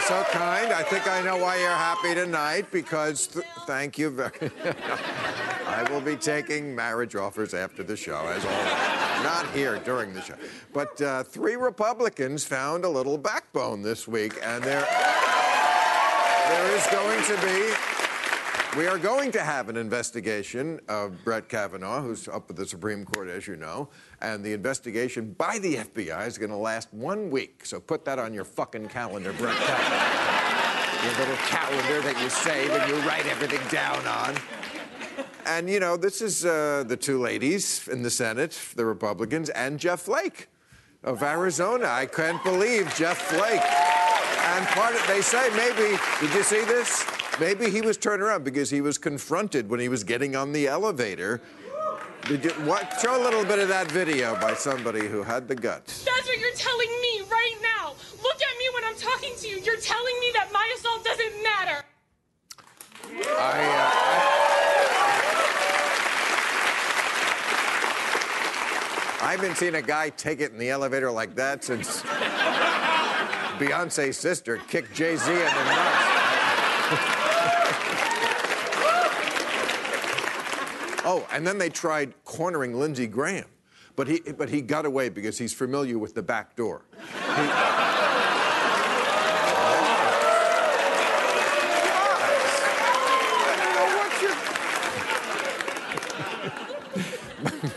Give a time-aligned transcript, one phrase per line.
[0.00, 0.72] You're so kind.
[0.72, 4.30] I think I know why you're happy tonight because th- thank you very
[5.66, 9.22] I will be taking marriage offers after the show, as always.
[9.22, 10.36] Not here during the show.
[10.72, 14.86] But uh, three Republicans found a little backbone this week, and there,
[16.48, 17.89] there is going to be.
[18.76, 23.04] We are going to have an investigation of Brett Kavanaugh, who's up at the Supreme
[23.04, 23.88] Court, as you know,
[24.22, 27.66] and the investigation by the FBI is going to last one week.
[27.66, 31.04] So put that on your fucking calendar, Brett Kavanaugh.
[31.04, 34.36] your little calendar that you save and you write everything down on.
[35.46, 39.80] And you know, this is uh, the two ladies in the Senate, the Republicans, and
[39.80, 40.46] Jeff Flake
[41.02, 41.86] of Arizona.
[41.88, 43.60] I can't believe Jeff Flake.
[43.60, 47.09] And part of they say maybe did you see this?
[47.38, 50.66] Maybe he was turned around because he was confronted when he was getting on the
[50.66, 51.40] elevator.
[52.26, 53.00] Did you what?
[53.00, 56.04] Show a little bit of that video by somebody who had the guts.
[56.04, 57.94] That's what you're telling me right now.
[58.22, 59.58] Look at me when I'm talking to you.
[59.60, 61.84] You're telling me that my assault doesn't matter.
[63.38, 63.58] I,
[69.20, 72.02] uh, I, have been seeing a guy take it in the elevator like that since
[73.58, 75.89] Beyonce's sister kicked Jay Z in the nuts.
[81.10, 83.46] Oh, and then they tried cornering Lindsey Graham,
[83.96, 86.82] but he but he got away because he's familiar with the back door.
[86.96, 87.50] He-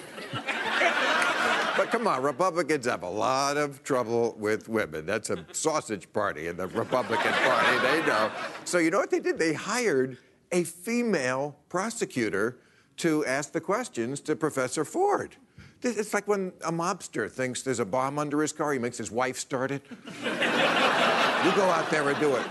[1.75, 5.07] But come on, Republicans have a lot of trouble with women.
[5.07, 8.31] That's a sausage party in the Republican Party, they know.
[8.63, 9.39] So you know what they did?
[9.39, 10.17] They hired
[10.51, 12.59] a female prosecutor
[12.97, 15.35] to ask the questions to Professor Ford.
[15.81, 19.11] It's like when a mobster thinks there's a bomb under his car, he makes his
[19.11, 19.81] wife start it.
[20.23, 22.45] you go out there and do it.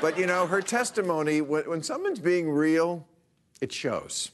[0.00, 3.06] But you know, her testimony, when, when someone's being real,
[3.60, 4.30] it shows.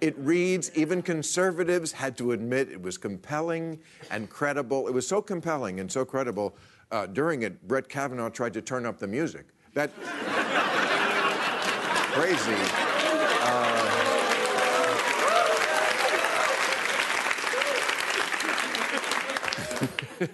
[0.00, 3.80] It reads, even conservatives had to admit it was compelling
[4.10, 4.88] and credible.
[4.88, 6.56] It was so compelling and so credible.
[6.90, 9.46] Uh, during it, Brett Kavanaugh tried to turn up the music.
[9.74, 9.90] That
[12.12, 12.89] crazy.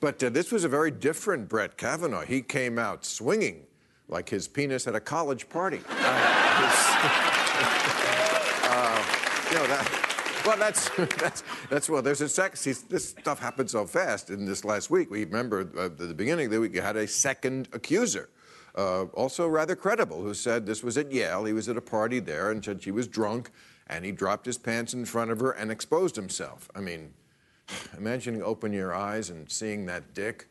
[0.00, 2.24] but uh, this was a very different Brett Kavanaugh.
[2.24, 3.64] He came out swinging
[4.08, 5.80] like his penis at a college party.
[5.88, 7.02] Uh, his-
[9.52, 10.42] you know that.
[10.46, 12.02] Well, that's that's that's well.
[12.02, 12.28] There's a.
[12.56, 15.10] See, this stuff happened so fast in this last week.
[15.10, 18.28] We remember uh, at the beginning of the week you had a second accuser,
[18.74, 21.44] uh, also rather credible, who said this was at Yale.
[21.44, 23.50] He was at a party there and said she was drunk,
[23.86, 26.68] and he dropped his pants in front of her and exposed himself.
[26.74, 27.12] I mean,
[27.96, 30.48] imagine opening your eyes and seeing that dick.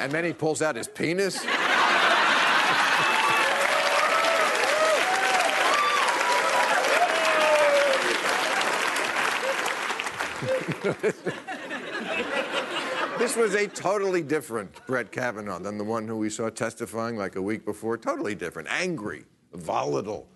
[0.00, 1.44] and then he pulls out his penis.
[13.18, 17.34] This was a totally different Brett Kavanaugh than the one who we saw testifying like
[17.34, 17.98] a week before.
[17.98, 18.68] Totally different.
[18.70, 20.28] Angry, volatile,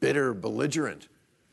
[0.00, 1.08] bitter, belligerent.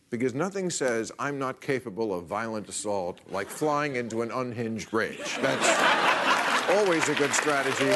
[0.09, 5.37] Because nothing says I'm not capable of violent assault like flying into an unhinged rage.
[5.41, 7.91] That's always a good strategy.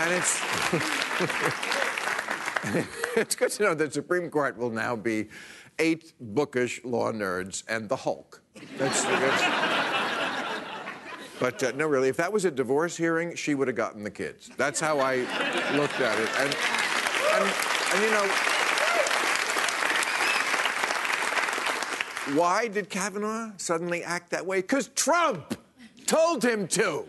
[0.00, 0.40] And it's.
[3.16, 5.28] it's good to know that the Supreme Court will now be
[5.78, 8.42] eight bookish law nerds and the Hulk.
[8.76, 9.68] That's, the that's
[11.38, 14.10] but uh, no, really, if that was a divorce hearing, she would have gotten the
[14.10, 14.50] kids.
[14.56, 15.18] That's how I
[15.76, 16.28] looked at it.
[16.38, 16.56] And,
[17.34, 17.54] and,
[17.94, 18.28] and you know,
[22.34, 24.60] why did Kavanaugh suddenly act that way?
[24.60, 25.56] Because Trump
[26.06, 27.04] told him to.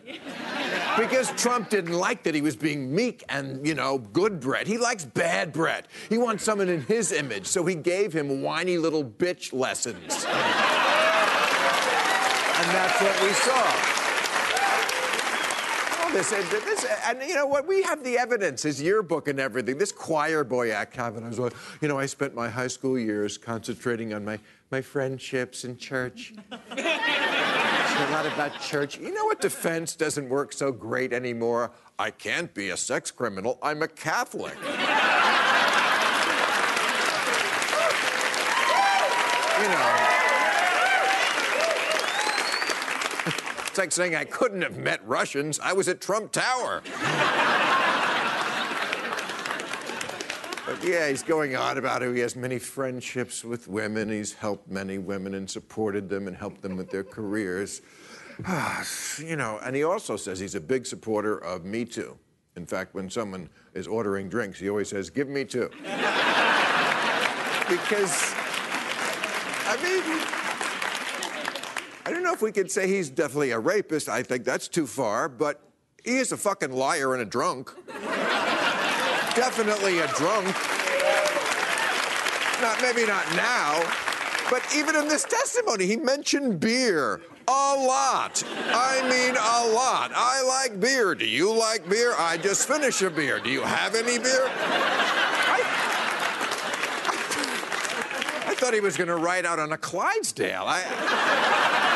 [0.97, 4.67] Because Trump didn't like that he was being meek and, you know, good Brett.
[4.67, 5.87] He likes bad Brett.
[6.09, 10.25] He wants someone in his image, so he gave him whiny little bitch lessons.
[10.25, 10.35] and
[12.75, 13.98] that's what we saw
[16.13, 17.67] this, this, and you know what?
[17.67, 19.77] We have the evidence, his yearbook and everything.
[19.77, 23.37] This choir boy act, I was like, you know, I spent my high school years
[23.37, 24.39] concentrating on my,
[24.71, 26.33] my friendships in church.
[27.99, 28.97] a lot about church.
[28.97, 31.71] You know what defense doesn't work so great anymore?
[31.97, 33.59] I can't be a sex criminal.
[33.61, 34.55] I'm a Catholic.
[39.61, 40.08] you know.
[43.79, 45.59] Like saying I couldn't have met Russians.
[45.59, 46.83] I was at Trump Tower.
[50.65, 54.09] but yeah, he's going on about how he has many friendships with women.
[54.09, 57.81] He's helped many women and supported them and helped them with their careers.
[58.45, 58.85] Ah,
[59.17, 62.17] you know, and he also says he's a big supporter of Me Too.
[62.57, 65.69] In fact, when someone is ordering drinks, he always says, Give me two.
[67.69, 68.33] because,
[69.65, 70.38] I mean,
[72.29, 74.07] know if we could say he's definitely a rapist.
[74.07, 75.59] I think that's too far, but
[76.03, 77.73] he is a fucking liar and a drunk.
[79.35, 80.45] definitely a drunk.
[82.61, 83.81] Not maybe not now,
[84.51, 88.43] but even in this testimony, he mentioned beer a lot.
[88.47, 90.11] I mean, a lot.
[90.13, 91.15] I like beer.
[91.15, 92.13] Do you like beer?
[92.15, 93.39] I just finished a beer.
[93.39, 94.45] Do you have any beer?
[98.45, 100.65] I, thought he was going to ride out on a Clydesdale.
[100.67, 101.88] I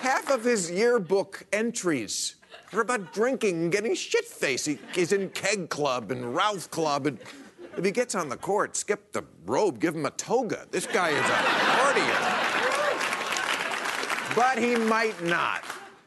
[0.00, 2.36] half, of his yearbook entries
[2.72, 4.66] are about drinking and getting shit faced.
[4.66, 7.06] He, he's in Keg Club and Ralph Club.
[7.06, 7.18] And
[7.76, 10.66] if he gets on the court, skip the robe, give him a toga.
[10.70, 11.38] This guy is a
[11.78, 12.38] partier.
[14.36, 15.64] But he might not.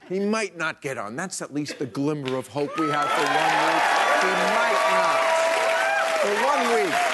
[0.08, 1.16] He might not get on.
[1.16, 3.84] That's at least the glimmer of hope we have for one week.
[4.22, 5.20] He might not.
[6.22, 7.11] For one week.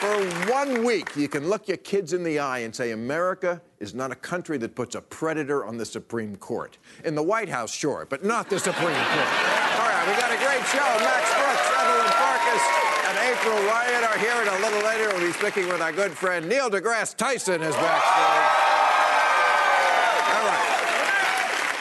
[0.00, 0.16] For
[0.50, 4.10] one week, you can look your kids in the eye and say, America is not
[4.10, 6.78] a country that puts a predator on the Supreme Court.
[7.04, 8.96] In the White House, sure, but not the Supreme Court.
[8.96, 10.88] All right, we got a great show.
[11.04, 12.64] Max Brooks, Evelyn Farkas,
[13.08, 16.12] and April Ryan are here, and a little later we'll be speaking with our good
[16.12, 18.56] friend Neil deGrasse Tyson is backstage.
[20.32, 20.64] All right.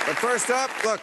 [0.07, 0.99] But first up, look,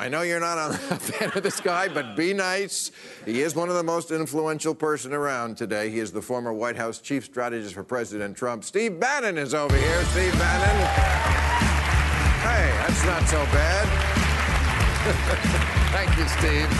[0.00, 2.90] I know you're not a fan of this guy, but be nice.
[3.26, 5.90] He is one of the most influential person around today.
[5.90, 8.64] He is the former White House chief strategist for President Trump.
[8.64, 10.02] Steve Bannon is over here.
[10.06, 10.86] Steve Bannon.
[12.40, 13.86] Hey, that's not so bad.
[15.92, 16.70] Thank you, Steve.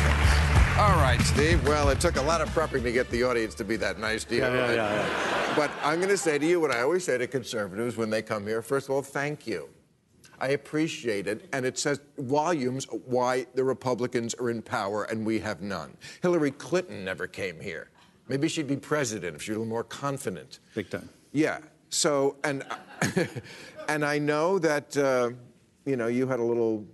[0.78, 1.62] All right, Steve.
[1.68, 4.24] Well, it took a lot of prepping to get the audience to be that nice
[4.24, 4.40] to you.
[4.40, 5.54] Yeah, yeah, yeah, yeah.
[5.54, 8.22] But I'm going to say to you what I always say to conservatives when they
[8.22, 8.62] come here.
[8.62, 9.68] First of all, thank you.
[10.40, 15.38] I appreciate it, and it says volumes why the Republicans are in power and we
[15.40, 15.96] have none.
[16.22, 17.90] Hillary Clinton never came here.
[18.28, 20.60] Maybe she'd be president if she was a little more confident.
[20.74, 21.08] Big time.
[21.32, 21.58] Yeah.
[21.90, 22.64] So, and
[23.88, 25.30] and I know that uh,
[25.84, 26.86] you know you had a little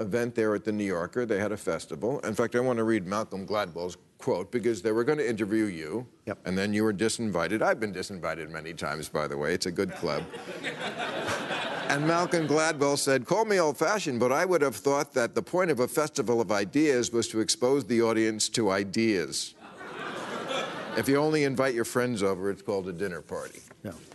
[0.00, 1.26] event there at the New Yorker.
[1.26, 2.18] They had a festival.
[2.20, 5.64] In fact, I want to read Malcolm Gladwell's quote because they were going to interview
[5.64, 6.38] you, yep.
[6.46, 7.60] and then you were disinvited.
[7.60, 9.52] I've been disinvited many times, by the way.
[9.52, 10.24] It's a good club.
[11.88, 15.42] And Malcolm Gladwell said, Call me old fashioned, but I would have thought that the
[15.42, 19.54] point of a festival of ideas was to expose the audience to ideas.
[20.96, 23.60] if you only invite your friends over, it's called a dinner party.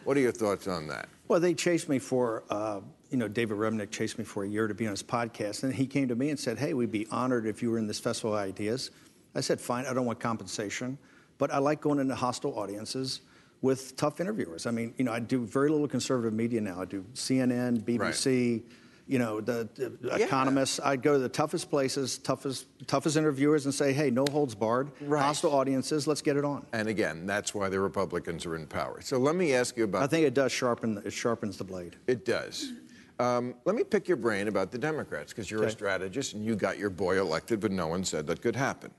[0.04, 1.08] What are your thoughts on that?
[1.28, 2.80] Well, they chased me for, uh,
[3.12, 5.64] you know, David Remnick chased me for a year to be on his podcast.
[5.64, 7.86] And he came to me and said, Hey, we'd be honored if you were in
[7.86, 8.90] this festival of ideas.
[9.36, 10.98] I said, Fine, I don't want compensation,
[11.38, 13.22] but I like going into hostile audiences
[13.62, 14.66] with tough interviewers.
[14.66, 16.82] I mean, you know, I do very little conservative media now.
[16.82, 18.64] I do CNN, BBC, right.
[19.08, 20.26] you know, the, the Yeah.
[20.26, 20.80] economists.
[20.84, 24.92] I'd go to the toughest places, toughest, toughest interviewers, and say, "Hey, no holds barred,
[25.02, 25.22] Right.
[25.22, 26.08] hostile audiences.
[26.08, 29.02] Let's get it on." And again, that's why the Republicans are in power.
[29.02, 31.02] So let me ask you about I think it does sharpen.
[31.06, 31.98] It sharpens the blade.
[32.08, 32.72] It does.
[33.20, 36.56] Um, let me pick your brain about the Democrats, because you're a strategist and you
[36.56, 38.92] got your boy elected, but no one said that could happen.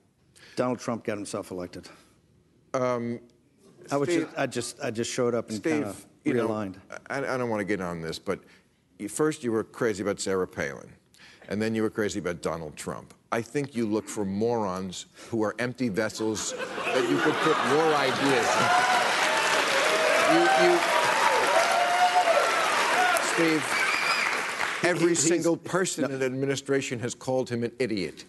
[0.57, 1.89] Donald Trump got himself elected.
[3.91, 4.09] I would.
[4.09, 4.81] Steve- Just, I just.
[4.85, 6.77] I just showed up and kind of you know, realigned.
[7.09, 8.41] I, I don't want to get on this, but
[8.99, 10.93] you, first you were crazy about Sarah Palin,
[11.49, 13.15] and then you were crazy about Donald Trump.
[13.33, 17.95] I think you look for morons who are empty vessels that you could put your
[17.95, 18.71] ideas in.
[20.35, 20.79] You, you,
[23.35, 23.65] Steve,
[24.85, 28.25] every single person in the administration has called him an idiot.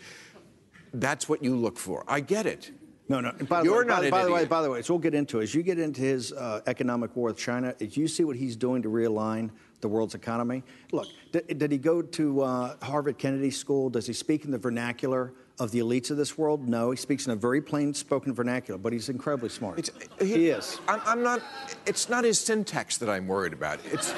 [0.94, 2.04] That's what you look for.
[2.08, 2.72] I get it.
[3.12, 3.34] No, no.
[3.38, 4.94] And by the You're way, not by, an by the way, by the way, so
[4.94, 5.44] we'll get into it.
[5.44, 8.56] As you get into his uh, economic war with China, if you see what he's
[8.56, 9.50] doing to realign
[9.82, 10.64] the world's economy,
[10.94, 13.90] look, did, did he go to uh, Harvard Kennedy School?
[13.90, 16.70] Does he speak in the vernacular of the elites of this world?
[16.70, 19.80] No, he speaks in a very plain-spoken vernacular, but he's incredibly smart.
[19.80, 19.92] It's,
[20.22, 20.80] he is.
[20.88, 21.42] I'm, I'm not.
[21.86, 23.80] It's not his syntax that I'm worried about.
[23.92, 24.14] It's.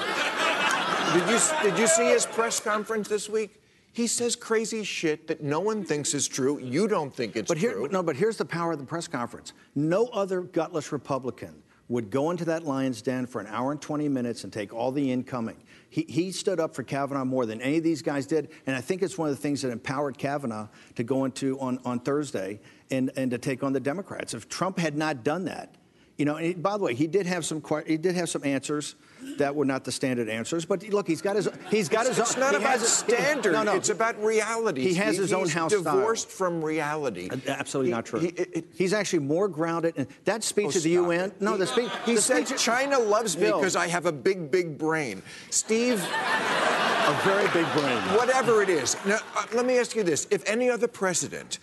[1.14, 3.60] did you did you see his press conference this week?
[3.94, 6.58] He says crazy shit that no one thinks is true.
[6.58, 7.88] You don't think it's But here, true.
[7.92, 9.52] no, but here's the power of the press conference.
[9.76, 14.08] No other gutless Republican would go into that lion's den for an hour and 20
[14.08, 15.62] minutes and take all the incoming.
[15.90, 18.80] He, he stood up for Kavanaugh more than any of these guys did, and I
[18.80, 22.58] think it's one of the things that empowered Kavanaugh to go into on, on Thursday
[22.90, 24.34] and, and to take on the Democrats.
[24.34, 25.76] If Trump had not done that,
[26.16, 28.96] you know, and by the way, he did have some he did have some answers
[29.38, 30.64] that were not the standard answers.
[30.64, 32.18] But look, he's got his he's got his.
[32.18, 33.52] it's own, not about his- standard.
[33.52, 33.74] No, no.
[33.74, 34.82] It's about reality.
[34.82, 35.22] He has Steve.
[35.22, 35.82] his own house style.
[35.82, 37.28] divorced from reality.
[37.46, 38.20] Absolutely He- not true.
[38.20, 39.94] he- it- He's actually more grounded.
[39.96, 41.30] And that speech Oh, at the UN.
[41.30, 41.40] it.
[41.40, 41.90] No, He- the speech.
[42.06, 45.22] He the said speech, China loves me because I have a big, big brain.
[45.50, 47.98] Steve, a very big brain.
[48.16, 48.96] whatever it is.
[49.04, 51.58] Now, uh, let me ask you this: If any other president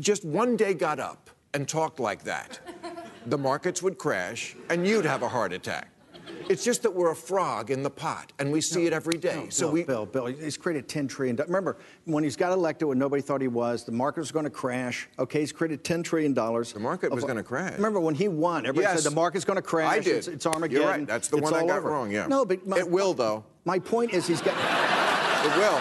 [0.00, 2.58] just one day got up and talked like that,
[3.26, 5.88] the markets would crash and you'd have a heart attack.
[6.48, 9.34] It's just that we're a frog in the pot, and we see it every day.
[9.44, 9.82] No, so Bill, we.
[9.84, 11.36] Bill, Bill, he's created 10 trillion.
[11.36, 14.50] Remember, when he's got elected, when nobody thought he was, the market was going to
[14.50, 15.08] crash.
[15.18, 16.72] Okay, he's created 10 trillion dollars.
[16.72, 17.74] The market was gonna crash.
[17.76, 18.66] Remember when he won?
[18.66, 19.02] Everybody Yes.
[19.02, 19.92] said the market's going to crash.
[19.92, 20.16] I did.
[20.16, 20.82] It's, it's Armageddon.
[20.82, 21.06] You're right.
[21.06, 21.90] That's the it's one I got over.
[21.90, 22.26] wrong, yeah.
[22.26, 23.44] No, but my, It will, though.
[23.64, 24.54] My point is he's got.
[25.44, 25.80] It will.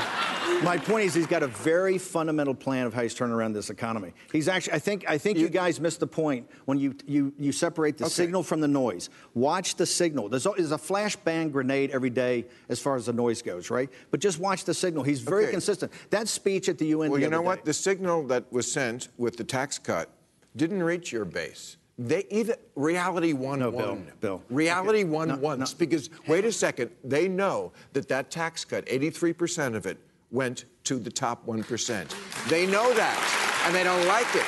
[0.63, 3.69] My point is he's got a very fundamental plan of how he's turning around this
[3.69, 4.13] economy.
[4.31, 7.33] He's actually, I think, I think you, You- guys missed the point when you you
[7.37, 8.13] you separate the Okay.
[8.13, 9.09] signal from the noise.
[9.33, 10.29] Watch the signal.
[10.29, 13.89] There's, a- there's a flashbang grenade every day as far as the noise goes, right?
[14.11, 15.03] But just watch the signal.
[15.03, 15.51] He's very Okay.
[15.51, 15.91] consistent.
[16.09, 17.09] That speech at the UN.
[17.11, 17.57] Well, the you know what?
[17.57, 20.09] day- The signal that was sent with the tax cut
[20.55, 21.77] didn't reach your base.
[21.97, 24.11] They either reality won No, Bill, one.
[24.19, 24.43] Bill.
[24.49, 25.09] Reality Okay.
[25.09, 25.77] won No, once no.
[25.79, 29.97] because wait a second, they know that that tax cut, 83% of it
[30.31, 32.47] went to the top 1%.
[32.49, 34.45] They know that, and they don't like it.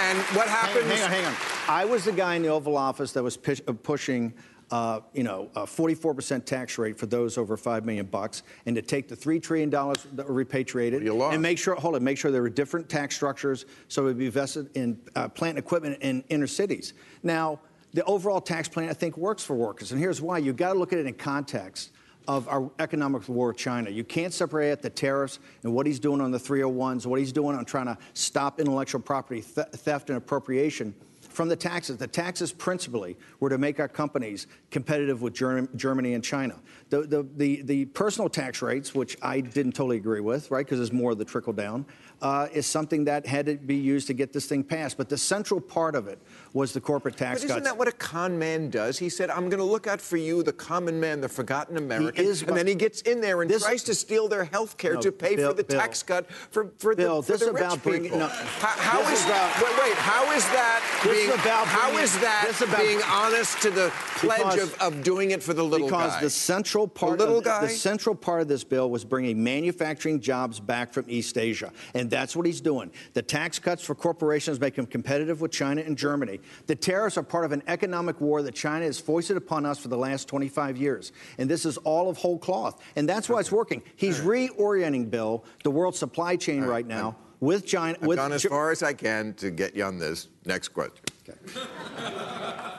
[0.00, 0.84] And what happens?
[0.86, 1.34] hang on, hang on.
[1.68, 4.32] I was the guy in the Oval Office that was uh, pushing,
[4.70, 8.82] uh, you know, a 44% tax rate for those over 5 million bucks, and to
[8.82, 12.42] take the $3 trillion that were repatriated and make sure, hold it, make sure there
[12.42, 16.46] were different tax structures so it would be vested in uh, plant equipment in inner
[16.46, 16.94] cities.
[17.22, 17.60] Now,
[17.94, 20.38] the overall tax plan, I think, works for workers, and here's why.
[20.38, 21.90] You've got to look at it in context
[22.28, 23.88] of our economic war with China.
[23.88, 27.32] You can't separate out the tariffs and what he's doing on the 301s, what he's
[27.32, 30.94] doing on trying to stop intellectual property the- theft and appropriation
[31.30, 31.96] from the taxes.
[31.96, 36.56] The taxes principally were to make our companies competitive with Germ- Germany and China.
[36.90, 40.80] The, the, the, the personal tax rates, which I didn't totally agree with, right, because
[40.80, 41.86] it's more of the trickle down,
[42.20, 44.96] uh, is something that had to be used to get this thing passed.
[44.96, 46.18] But the central part of it
[46.52, 47.68] was the corporate tax But isn't cuts.
[47.68, 48.98] that what a con man does?
[48.98, 52.24] He said, I'm going to look out for you, the common man, the forgotten American.
[52.24, 54.94] is, and then he gets in there and This- tries to steal their health care
[54.94, 55.78] No, to pay Bill- for the Bill.
[55.78, 58.18] tax cut for, for Bill, the, for the is rich about bringing- people.
[58.20, 61.66] no, how, how this is, is about- wait, wait, how is that being, is about
[61.66, 65.42] how bringing- is that about- being honest to the pledge Because- of, of doing it
[65.42, 66.20] for the little because guy?
[66.22, 67.60] the central part little of, guy?
[67.60, 72.07] the central part of this bill was bringing manufacturing jobs back from East Asia, and
[72.10, 72.90] that's what he's doing.
[73.14, 76.40] The tax cuts for corporations make them competitive with China and Germany.
[76.66, 79.88] The tariffs are part of an economic war that China has foisted upon us for
[79.88, 83.52] the last 25 years, and this is all of whole cloth, and that's why it's
[83.52, 83.82] working.
[83.96, 87.96] He's reorienting, Bill, the world supply chain right now with China.
[88.00, 90.28] I've with gone as far as I can to get you on this.
[90.44, 91.04] Next question.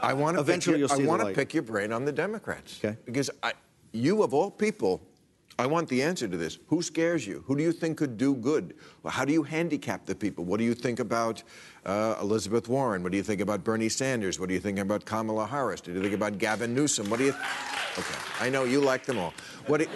[0.02, 2.80] I want to Eventually pick your, I want to pick your brain on the Democrats.
[2.84, 2.98] Okay.
[3.06, 3.54] Because I,
[3.92, 5.02] you of all people,
[5.60, 6.58] I want the answer to this.
[6.68, 7.44] Who scares you?
[7.46, 8.76] Who do you think could do good?
[9.06, 10.46] How do you handicap the people?
[10.46, 11.44] What do you think about
[11.86, 13.04] uh, Elizabeth Warren?
[13.04, 14.40] What do you think about Bernie Sanders?
[14.40, 15.82] What do you think about Kamala Harris?
[15.82, 17.10] What do you think about Gavin Newsom?
[17.10, 17.34] What do you?
[17.98, 19.34] Okay, I know you like them all.
[19.68, 19.82] What?
[19.82, 19.88] Do,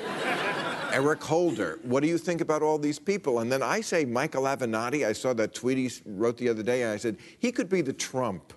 [0.91, 1.79] Eric Holder.
[1.84, 3.39] What do you think about all these people?
[3.39, 5.08] And then I say Michael Avenatti.
[5.08, 7.82] I saw that tweet he wrote the other day, and I said he could be
[7.82, 8.53] the Trump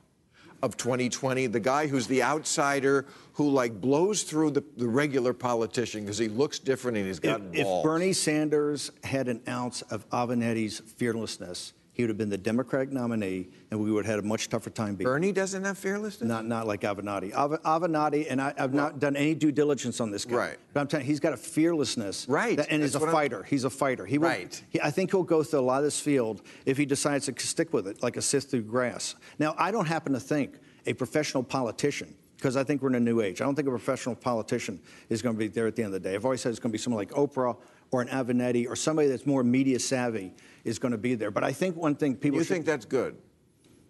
[0.63, 6.03] of 2020, the guy who's the outsider who like blows through the, the regular politician
[6.03, 7.85] because he looks different and he's got if balls.
[7.85, 13.49] Bernie Sanders had an ounce of Avenatti's fearlessness, he would have been the Democratic nominee,
[13.71, 15.11] and we would have had a much tougher time beating.
[15.11, 16.29] Bernie doesn't have fearlessness.
[16.29, 17.33] Not, not like Avenatti.
[17.33, 20.37] Av- Avenatti, and I, I've not done any due diligence on this guy.
[20.37, 20.57] Right.
[20.75, 22.29] But I'm telling you, he's got a fearlessness.
[22.29, 22.59] Right.
[22.59, 23.43] that- and he's a what I'm- fighter.
[23.45, 24.05] He's a fighter.
[24.05, 24.63] He will, Right.
[24.69, 27.47] He, I think he'll go through a lot of this field if he decides to
[27.47, 29.15] stick with it, like a sift through grass.
[29.39, 33.01] Now, I don't happen to think a professional politician, because I think we're in a
[33.01, 33.41] new age.
[33.41, 36.03] I don't think a professional politician is going to be there at the end of
[36.03, 36.15] the day.
[36.15, 37.57] I've always said it's going to be someone like Oprah
[37.91, 40.33] or an Avenatti or somebody that's more media savvy
[40.65, 41.31] is going to be there.
[41.31, 43.17] But I think one thing people You should- think that's good?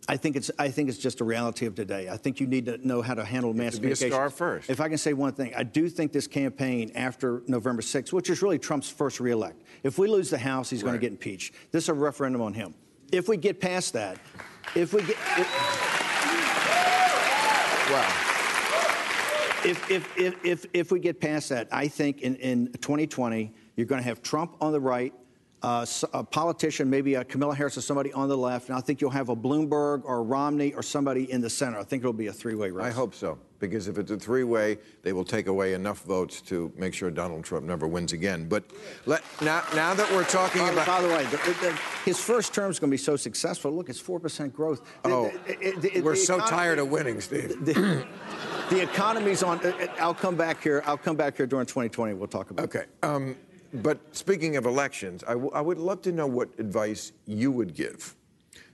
[0.09, 2.09] I think it's I think it's just a reality of today.
[2.09, 4.13] I think you need to know how to handle mass to be a communication.
[4.13, 4.71] star first.
[4.71, 8.31] If I can say one thing, I do think this campaign after November 6th, which
[8.31, 11.55] is really Trump's first reelect, if we lose the House, he's going to get impeached.
[11.73, 12.75] This is a referendum on him.
[13.11, 14.19] If we get past that,
[14.77, 15.49] if we get if,
[17.91, 18.11] Well,
[19.65, 23.87] if, if, if, if, if we get past that, I think in, in 2020, you're
[23.87, 25.13] going to have Trump on the right,
[25.63, 29.01] uh, a politician, maybe a Kamala Harris or somebody on the left, and I think
[29.01, 31.79] you'll have a Bloomberg or a Romney or somebody in the center.
[31.79, 32.85] I think it'll be a three-way race.
[32.87, 36.71] I hope so, because if it's a three-way, they will take away enough votes to
[36.77, 38.49] make sure Donald Trump never wins again.
[38.49, 38.65] But
[39.07, 42.55] let, now, now that we're talking By, about, by the way, the, the, his first
[42.55, 43.73] term is going to be so successful.
[43.73, 44.83] Look, it's four percent growth.
[45.03, 45.33] The- oh,
[46.03, 47.55] we're so economy- tired of winning, Steve.
[48.69, 49.65] The, economy's on.
[49.65, 50.83] uh, uh, I'll come back here.
[50.87, 52.15] I'll come back here during 2020.
[52.15, 52.65] We'll talk about.
[52.65, 52.87] Okay.
[53.01, 53.37] Um,
[53.83, 58.15] but speaking of elections, I, would love to know what advice you would give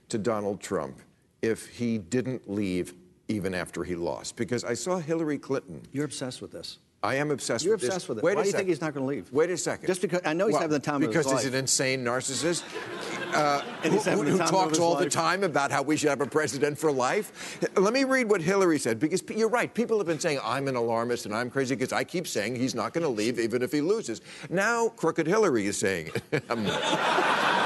[0.09, 0.99] to Donald Trump
[1.41, 2.93] if he didn't leave
[3.27, 4.35] even after he lost.
[4.35, 5.81] Because I saw Hillary Clinton.
[5.91, 6.79] You're obsessed with this.
[7.03, 7.65] I am obsessed with it.
[7.65, 7.89] You're with this.
[7.89, 8.23] obsessed with it.
[8.23, 9.31] Wait Why do you think he's not gonna leave?
[9.31, 9.87] Wait a second.
[9.87, 11.45] Just because- I know he's having the time of his because he's life.
[11.47, 12.63] an insane narcissist
[13.33, 16.09] uh, And who, he's having the who talks all the time about how we should
[16.09, 17.59] have a president for life.
[17.75, 19.73] Let me read what Hillary said because you're right.
[19.73, 22.73] People have been saying I'm an alarmist and I'm crazy because I keep saying he's
[22.73, 24.21] not going to leave even if he loses.
[24.49, 26.43] Now, crooked Hillary is saying it.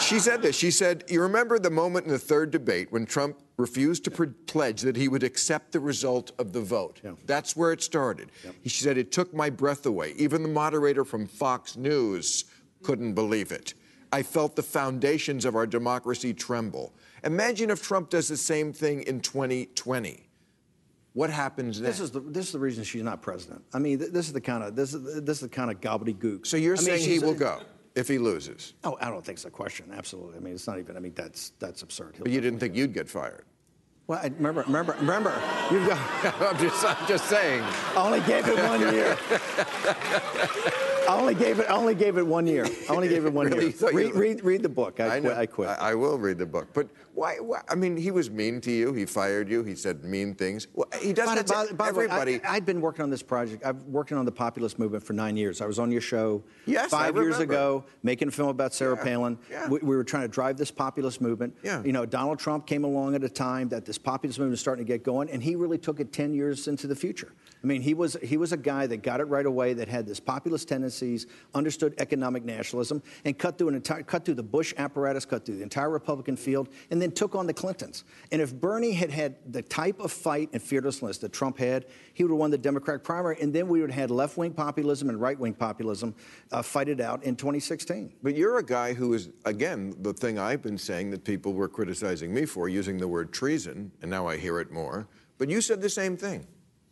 [0.00, 0.56] She said this.
[0.56, 4.82] She said, You remember the moment in the third debate when Trump refused to pledge
[4.82, 7.00] that he would accept the result of the vote?
[7.04, 7.12] Yeah.
[7.26, 8.30] That's where it started.
[8.64, 10.14] She said, It took my breath away.
[10.16, 12.44] Even the moderator from Fox News
[12.82, 13.74] couldn't believe it.
[14.12, 16.94] I felt the foundations of our democracy tremble.
[17.24, 20.28] Imagine if Trump does the same thing in 2020.
[21.14, 21.90] What happens then?
[21.90, 23.64] This is the this is the reason she's not president.
[23.72, 25.80] I mean, th- this is the kind of this is this is the kind of
[25.80, 26.44] gobbledygook.
[26.46, 27.60] so you're I mean, saying he will go
[27.94, 29.86] if he loses, Oh, I don't think it's a question.
[29.92, 30.36] Absolutely.
[30.36, 30.96] I mean, it's not even.
[30.96, 32.14] I mean, that's that's absurd.
[32.16, 33.44] He'll- but you didn't think you'd get fired.
[34.06, 35.32] well, I, remember, remember, remember.
[35.70, 35.98] You've got.
[36.40, 37.62] I'm just, I'm just saying.
[37.62, 39.16] I only gave it one year.
[41.08, 41.68] I only gave it.
[41.68, 42.66] I only gave it one year.
[42.88, 43.66] I only gave it one Really?
[43.72, 43.92] year.
[43.92, 45.00] Read, read, read the book.
[45.00, 45.36] I, quit.
[45.36, 45.68] I quit.
[45.68, 46.68] I, I will read the book.
[46.72, 47.60] But why, why?
[47.68, 48.92] I mean, he was mean to you.
[48.92, 49.62] He fired you.
[49.62, 50.66] He said mean things.
[50.74, 52.42] Well, he does By, that by- to by way, everybody.
[52.44, 53.64] I, I'd been working on this project.
[53.64, 55.60] I've worked on the populist movement for nine years.
[55.60, 59.04] I was on your show Yes, five years ago, making a film about Sarah Yeah,
[59.04, 59.38] Palin.
[59.50, 59.68] yeah.
[59.68, 61.56] We, we were trying to drive this populist movement.
[61.62, 61.82] Yeah.
[61.84, 64.84] You know, Donald Trump came along at a time that this populist movement was starting
[64.84, 67.32] to get going, and he really took it 10 years into the future.
[67.62, 70.06] I mean, he was he was a guy that got it right away, that had
[70.06, 74.74] this populist tendencies, understood economic nationalism, and cut through an entire cut through the Bush
[74.76, 78.04] apparatus, cut through the entire Republican field, and then took on the Clintons.
[78.30, 82.22] And if Bernie had had the type of fight and fearlessness that Trump had, he
[82.22, 85.20] would have won the Democratic primary, and then we would have had left-wing populism and
[85.20, 86.14] right-wing populism
[86.52, 88.12] uh, fight it out in 2016.
[88.22, 91.68] But you're a guy who is, again, the thing I've been saying that people were
[91.68, 95.08] criticizing me for, using the word treason, and now I hear it more.
[95.38, 96.46] But you said the same thing.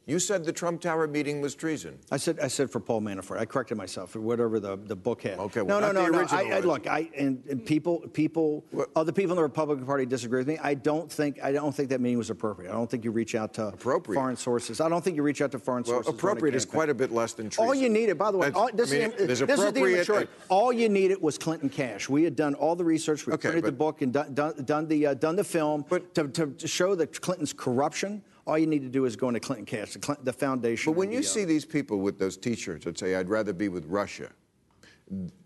[0.05, 1.97] You said the Trump Tower meeting was treason.
[2.11, 3.39] I said, I said for Paul Manafort.
[3.39, 5.39] I corrected myself for whatever the, the book had.
[5.39, 6.27] Okay, no, well, no, no, the no.
[6.29, 10.05] I, I, look, I and, and people, people, What- other people in the Republican Party
[10.05, 10.59] disagree with me.
[10.61, 12.71] I don't think, I don't think that meeting was appropriate.
[12.71, 14.17] I don't think you reach out to Appropriate.
[14.19, 14.81] foreign sources.
[14.81, 16.15] I don't think you reach out to foreign Well, sources.
[16.15, 17.65] appropriate is quite a bit less than treason.
[17.65, 20.29] All you needed, by the way, all, this, I mean, is, this is the immaturity.
[20.49, 22.09] All you needed was Clinton cash.
[22.09, 24.89] We had done all the research, we Okay, printed the book and done, done, done
[24.89, 28.23] the uh, done the film But- to, to, to show that Clinton's corruption.
[28.47, 30.93] All you need to do is go into Clinton cash, the, the foundation.
[30.93, 33.53] But when you the, uh, see these people with those T-shirts that say, "I'd rather
[33.53, 34.31] be with Russia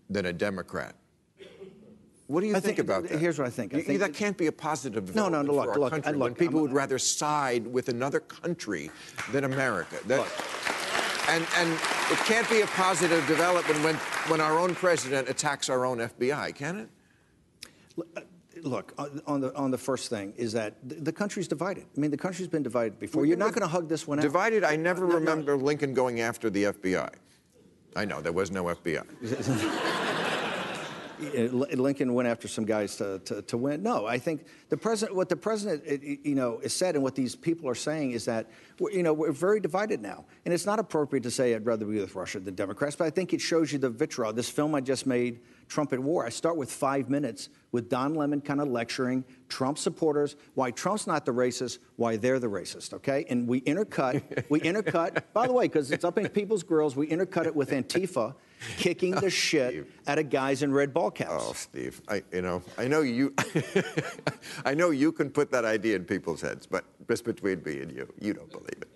[0.08, 0.94] than a Democrat,"
[2.26, 3.18] what do you I think, think- about that?
[3.18, 3.74] here's what I think.
[3.74, 6.30] I think that can't be a positive No, no, no, look, for look, country when
[6.30, 8.90] look, people I'm- would rather side with another country
[9.30, 9.96] than America.
[10.06, 10.26] That,
[11.28, 11.72] and and
[12.10, 13.96] it can't be a positive development when
[14.28, 16.88] when our own president attacks our own FBI, can it?
[17.96, 18.08] Look,
[18.64, 21.84] on on the on the first thing is that the, country's divided.
[21.96, 23.26] I mean, the country's been divided before.
[23.26, 24.22] You're not going to hug this one out.
[24.22, 24.64] Divided.
[24.64, 25.14] I never No, no.
[25.18, 27.12] remember Lincoln going after the FBI.
[27.94, 29.04] I know there was no FBI.
[31.78, 33.82] Lincoln went after some guys to, to, to, win.
[33.82, 37.34] No, I think the president, what the president, you know, has said, and what these
[37.34, 38.50] people are saying is that,
[38.92, 41.98] you know, we're very divided now, and it's not appropriate to say I'd rather be
[41.98, 42.96] with Russia than Democrats.
[42.96, 44.32] But I think it shows you the vitriol.
[44.34, 46.24] This film I just made, Trump at War.
[46.24, 51.06] I start with five minutes with Don Lemon kind of lecturing Trump supporters why Trump's
[51.06, 52.94] not the racist, why they're the racist.
[52.94, 54.22] Okay, and we intercut.
[54.48, 55.22] we intercut.
[55.32, 58.34] By the way, because it's up in people's grills, we intercut it with Antifa
[58.78, 60.00] kicking the oh, shit Steve.
[60.06, 61.30] out of guys in red ball caps.
[61.36, 63.34] Oh, Steve, I, you know, I know you,
[64.64, 67.92] I know you can put that idea in people's heads, but just between me and
[67.92, 68.88] you, you don't believe it.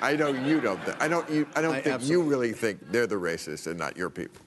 [0.00, 0.80] I know you don't.
[1.00, 1.28] I don't.
[1.30, 2.24] You, I don't I think absolutely.
[2.24, 4.43] you really think they're the racists and not your people.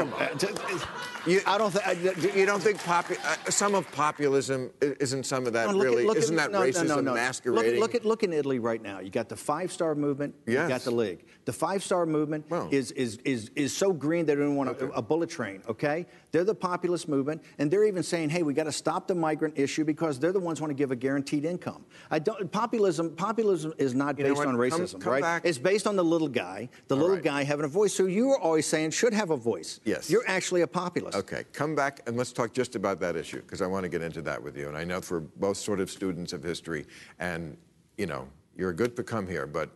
[0.00, 5.24] Oh, uh, you, I don't think you don't think popu- uh, some of populism isn't
[5.24, 7.80] some of that no, really at, isn't at, that no, racism no, no, masquerading?
[7.80, 9.00] Look, look, at look in Italy right now.
[9.00, 10.34] You got the five star movement.
[10.46, 10.62] Yes.
[10.62, 11.24] You got the league.
[11.44, 12.68] The five star movement well.
[12.70, 14.86] is, is is is so green they don't want okay.
[14.86, 15.62] a, a, bullet train.
[15.68, 19.14] Okay, they're the populist movement, and they're even saying, hey, we got to stop the
[19.14, 21.84] migrant issue because they're the ones who want to give a guaranteed income.
[22.10, 25.22] I don't populism populism is not you based on racism, come, come right?
[25.22, 25.42] Back.
[25.44, 27.24] It's based on the little guy, the All little right.
[27.24, 27.94] guy having a voice.
[27.94, 29.80] So you were always saying should have a voice.
[29.84, 30.10] Yes.
[30.10, 31.17] You're actually a populist.
[31.18, 34.02] Okay, come back and let's talk just about that issue because I want to get
[34.02, 34.68] into that with you.
[34.68, 36.86] And I know for both sort of students of history,
[37.18, 37.56] and
[37.96, 39.68] you know, you're good to come here, but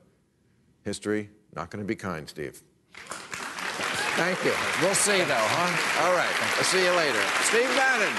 [0.85, 2.63] history not going to be kind, Steve.
[4.15, 4.53] Thank you.
[4.81, 6.07] We'll see, though, huh?
[6.07, 6.31] All right.
[6.57, 7.19] I'll see you later.
[7.51, 8.15] Steve Bannon.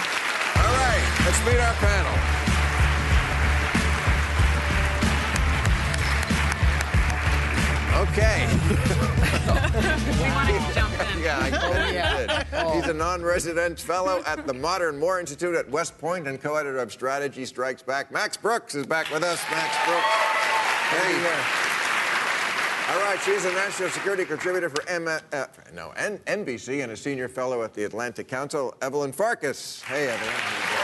[0.59, 1.03] All right.
[1.23, 2.12] Let's meet our panel.
[8.03, 8.47] Okay.
[10.23, 10.92] we wanted to jump in.
[11.23, 12.17] Yeah, I totally yeah.
[12.17, 12.47] did.
[12.53, 12.73] Oh.
[12.79, 16.91] He's a non-resident fellow at the Modern War Institute at West Point and co-editor of
[16.91, 18.12] Strategy Strikes Back.
[18.12, 19.41] Max Brooks is back with us.
[19.49, 20.05] Max Brooks.
[20.91, 21.23] Hey.
[22.93, 26.97] All right, she's a national security contributor for M- uh, no, N- NBC and a
[26.97, 29.81] senior fellow at the Atlantic Council, Evelyn Farkas.
[29.83, 30.83] Hey, Evelyn.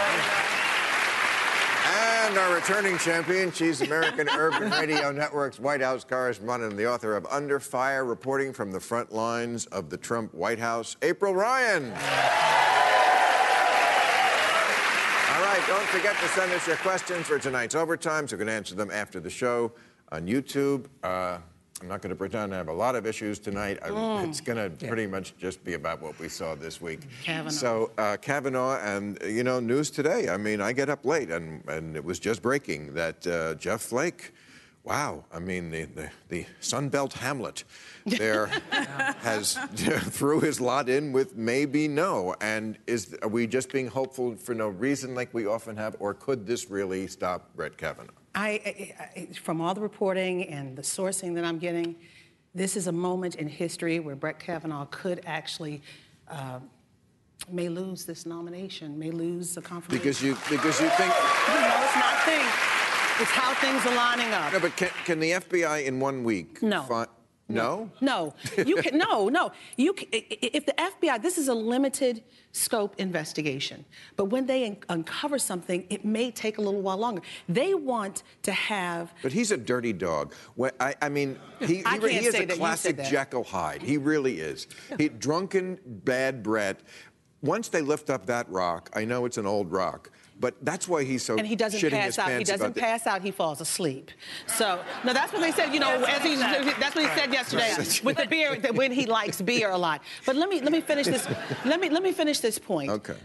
[2.29, 7.15] And our returning champion, she's American Urban Radio Network's White House correspondent and the author
[7.15, 11.85] of Under Fire, reporting from the front lines of the Trump White House, April Ryan.
[11.85, 11.91] All
[15.41, 18.75] right, don't forget to send us your questions for tonight's overtime so we can answer
[18.75, 19.71] them after the show
[20.11, 20.85] on YouTube.
[21.01, 21.39] Uh,
[21.81, 23.79] I'm not going to pretend I have a lot of issues tonight.
[23.81, 24.27] Mm.
[24.27, 24.89] It's going to yeah.
[24.89, 27.01] pretty much just be about what we saw this week.
[27.23, 27.49] Kavanaugh.
[27.49, 30.29] So uh, Kavanaugh, and you know, news today.
[30.29, 33.81] I mean, I get up late, and and it was just breaking that uh, Jeff
[33.81, 34.33] Flake.
[34.83, 37.63] Wow, I mean, the, the, the Sunbelt Hamlet
[38.05, 38.47] there
[39.21, 42.33] has threw his lot in with maybe no.
[42.41, 46.13] And is are we just being hopeful for no reason like we often have, or
[46.13, 48.13] could this really stop Brett Kavanaugh?
[48.35, 51.95] I, I, from all the reporting and the sourcing that I'm getting,
[52.55, 55.81] this is a moment in history where Brett Kavanaugh could actually
[56.29, 56.59] uh,
[57.51, 60.01] may lose this nomination, may lose the confirmation.
[60.01, 61.09] Because you because you think
[61.47, 62.78] no, it's not things.
[63.19, 64.53] It's how things are lining up.
[64.53, 66.61] No, but can, can the FBI in one week?
[66.61, 66.85] No.
[67.49, 67.89] No?
[67.99, 68.35] No.
[68.65, 69.51] You can no, no.
[69.75, 73.83] You can, if the FBI this is a limited scope investigation.
[74.15, 77.21] But when they uncover something, it may take a little while longer.
[77.47, 80.33] They want to have But he's a dirty dog.
[80.55, 83.81] When, I, I, mean, he, I he, he is a classic Jekyll Hyde.
[83.81, 84.67] He really is.
[84.97, 86.81] He drunken bad Brett.
[87.41, 91.03] Once they lift up that rock, I know it's an old rock, but that's why
[91.03, 91.37] he's so.
[91.37, 92.31] And he doesn't pass out.
[92.31, 93.21] He doesn't pass out.
[93.21, 94.11] He falls asleep.
[94.47, 95.73] So no, that's what they said.
[95.73, 99.41] You know, as he, that's what he said yesterday with the beer when he likes
[99.41, 100.01] beer a lot.
[100.25, 101.27] But let me let me finish this.
[101.65, 102.89] let me let me finish this point.
[102.89, 103.17] Okay.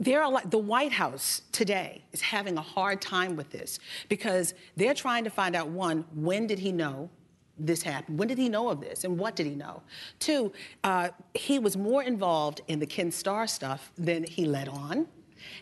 [0.00, 4.54] There are like the White House today is having a hard time with this because
[4.76, 7.10] they're trying to find out one, when did he know?
[7.56, 8.18] this happened?
[8.18, 9.04] When did he know of this?
[9.04, 9.80] And what did he know?
[10.18, 15.06] Two, uh, he was more involved in the Ken Starr stuff than he let on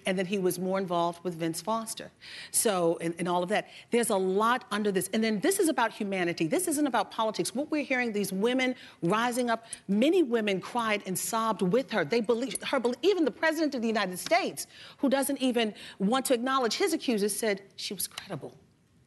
[0.07, 2.11] and then he was more involved with Vince Foster.
[2.51, 3.69] So, and, and, all of that.
[3.91, 5.09] There's a lot under this.
[5.13, 6.47] And then this is about humanity.
[6.47, 7.55] This isn't about politics.
[7.55, 12.05] What we're hearing, these women rising up, many women cried and sobbed with her.
[12.05, 14.67] They believe her, even the president of the United States,
[14.99, 18.55] who doesn't even want to acknowledge his accusers, said she was credible.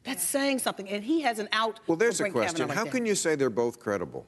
[0.04, 0.88] That's saying something.
[0.88, 1.80] And he has an out.
[1.86, 2.68] Well, there's a question.
[2.68, 4.24] How can you say they're both credible?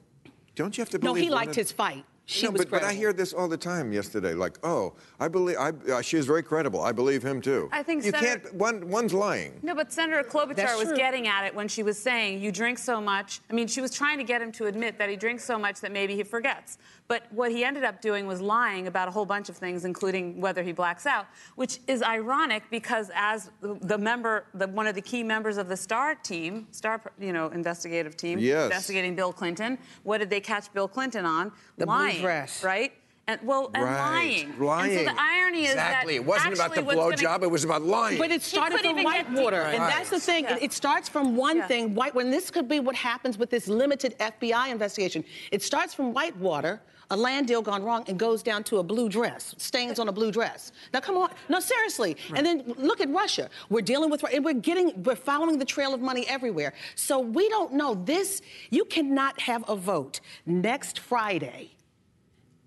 [0.57, 1.15] Don't you have to believe?
[1.15, 2.05] No, he liked his fight.
[2.31, 4.35] She no, was but, but I hear this all the time yesterday.
[4.35, 6.83] Like, oh, I believe I, uh, she is very credible.
[6.83, 7.71] I believe him too.
[7.73, 8.55] I think you Senator- can't.
[8.55, 9.59] One, one's lying.
[9.63, 10.97] No, but Senator Klobuchar That's was true.
[10.99, 13.41] getting at it when she was saying, you drink so much.
[13.51, 15.81] I mean, she was trying to get him to admit that he drinks so much
[15.81, 16.77] that maybe he forgets.
[17.09, 20.39] But what he ended up doing was lying about a whole bunch of things, including
[20.39, 24.95] whether he blacks out, which is ironic because as the- the member, the, one of
[24.95, 28.65] the key members of the Starr team, Starr, you know, investigative team, Yes.
[28.67, 31.53] investigating Bill Clinton, what did they catch Bill Clinton on?
[31.79, 32.63] The blue lying, dress.
[32.65, 32.93] right?
[33.27, 33.95] And well, and Right.
[33.95, 34.59] lying.
[34.59, 34.91] Lying.
[34.97, 36.15] And so the irony is that exactly.
[36.15, 37.43] It wasn't about the actually what's gonna- blowjob.
[37.43, 38.17] It was about lying.
[38.17, 39.95] But it started couldn't from even get Whitewater, and Right.
[39.97, 40.45] that's the thing.
[40.45, 40.57] Yeah.
[40.57, 41.67] It, it starts from one Yeah.
[41.67, 41.95] thing.
[41.95, 45.25] White, when this could be what happens with this limited FBI investigation.
[45.53, 49.11] It starts from Whitewater, a land deal gone wrong, and goes down to a blue
[49.11, 50.73] dress, stains on a blue dress.
[50.95, 52.17] Now, come on, no, seriously.
[52.31, 52.39] Right.
[52.39, 53.51] And then look at Russia.
[53.69, 56.73] We're dealing with, and we're getting, we're following the trail of money everywhere.
[56.95, 58.41] So we don't know this.
[58.71, 61.73] You cannot have a vote next Friday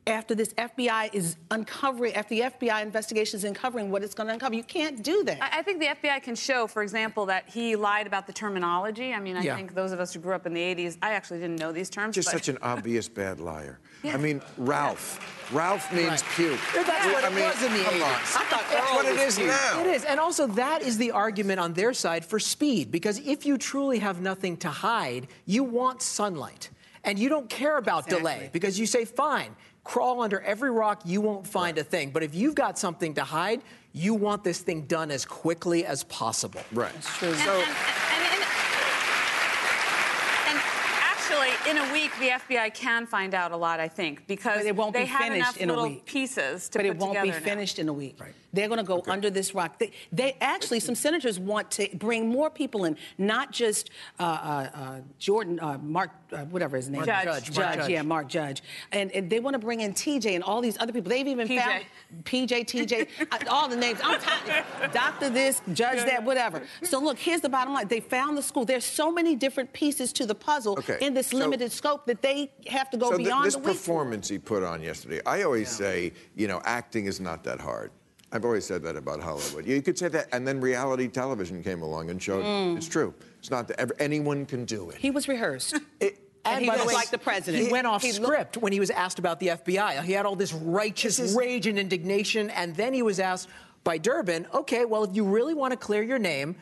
[0.07, 4.33] after this FBI is uncovering, after the FBI investigation is uncovering what it's going to
[4.33, 4.55] uncover.
[4.55, 5.37] You can't do that.
[5.41, 9.13] I I think the FBI can show, for example, that he lied about the terminology.
[9.13, 9.55] I mean, I Yeah.
[9.55, 11.89] think those of us who grew up in the 80s, I actually didn't know these
[11.89, 12.15] terms.
[12.15, 13.79] Just but such an obvious bad liar.
[14.01, 14.15] Yeah.
[14.15, 15.19] I mean, Ralph.
[15.53, 16.59] Ralph means puke.
[16.73, 18.01] That's what I it mean, was in the come 80s.
[18.01, 18.09] on.
[18.11, 19.47] I thought That's what it was puke.
[19.49, 19.81] now.
[19.81, 20.03] It is.
[20.05, 22.89] And also, that is the argument on their side for speed.
[22.91, 26.71] Because if you truly have nothing to hide, you want sunlight.
[27.03, 31.21] And you don't care about delay because you say, fine, crawl under every rock, you
[31.21, 32.11] won't find a thing.
[32.11, 33.61] But if you've got something to hide,
[33.93, 36.61] you want this thing done as quickly as possible.
[36.71, 36.93] Right.
[36.93, 37.29] That's true.
[37.29, 38.43] And, So, and, and, and,
[40.47, 40.59] and
[41.01, 44.65] actually, in a week, the FBI can find out a lot, I think, because But
[44.67, 46.05] it won't they be have finished enough in a little week.
[46.05, 47.45] pieces to but put it won't be together now.
[47.45, 48.17] finished in a week.
[48.19, 48.33] Right.
[48.53, 49.79] They're going to go under this rock.
[49.79, 54.69] They, they actually, some senators want to bring more people in, not just uh, uh,
[54.73, 57.27] uh, Jordan, uh, Mark, uh, whatever his name Judge.
[57.27, 57.43] is.
[57.43, 57.89] Judge, Mark Judge.
[57.89, 58.61] yeah, Mark Judge.
[58.91, 61.09] And, and they want to bring in TJ and all these other people.
[61.09, 61.59] They've even PJ.
[61.61, 61.85] found
[62.23, 63.99] PJ, TJ, uh, all the names.
[64.03, 64.65] I'm tired.
[64.93, 66.61] Doctor this, Judge that, whatever.
[66.83, 67.87] So look, here's the bottom line.
[67.87, 68.65] They found the school.
[68.65, 72.21] There's so many different pieces to the puzzle Okay, in this so- limited scope that
[72.21, 73.67] they have to go so th- this the week.
[73.69, 77.91] performance he put on yesterday, I always say, you know, acting is not that hard.
[78.31, 79.65] I've always said that about Hollywood.
[79.65, 82.77] You could say that, and then reality television came along and showed Mm.
[82.77, 83.13] it's true.
[83.39, 84.97] It's not that ever, anyone can do it.
[84.97, 85.77] He was rehearsed.
[85.99, 87.63] It- And he by the way, like the president.
[87.63, 90.01] He went off He look- script when he was asked about the FBI.
[90.01, 93.47] He had all this righteous This is- rage and indignation, and then he was asked
[93.83, 96.55] by Durbin, okay, well, if you really want to clear your name,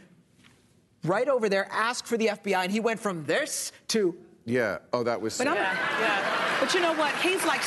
[1.06, 2.64] right over there, ask for the FBI.
[2.64, 4.80] And he went from this to yeah.
[4.92, 5.38] Oh, that was.
[5.38, 6.58] But I'm, yeah.
[6.60, 7.14] But you know what?
[7.18, 7.62] He's like.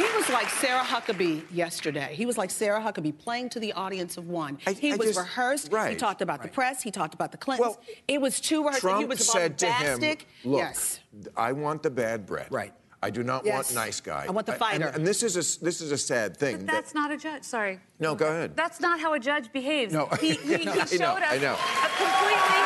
[0.00, 2.14] He was like Sarah Huckabee yesterday.
[2.14, 4.56] He was like Sarah Huckabee playing to the audience of one.
[4.66, 5.70] I- he I was just- rehearsed.
[5.88, 6.82] He talked about the press.
[6.82, 7.76] He talked about the Clintons.
[7.76, 8.80] Well, it was too rehearsed.
[8.80, 11.00] Trump he was said to him, "Look, yes.
[11.36, 12.50] I want the bad Brett.
[12.50, 12.72] Right.
[13.02, 13.54] I do not Yes.
[13.54, 14.24] want nice guy.
[14.28, 14.86] I want the and- fighter.
[14.88, 16.56] And, this is a this is a sad thing.
[16.58, 17.44] But that- that's not a judge.
[17.44, 17.80] Sorry.
[17.98, 18.56] No, go ahead.
[18.56, 19.92] That's not how a judge behaves.
[19.92, 20.06] No.
[20.20, 21.54] He, he, he I know, showed us I know.
[21.54, 22.60] a completely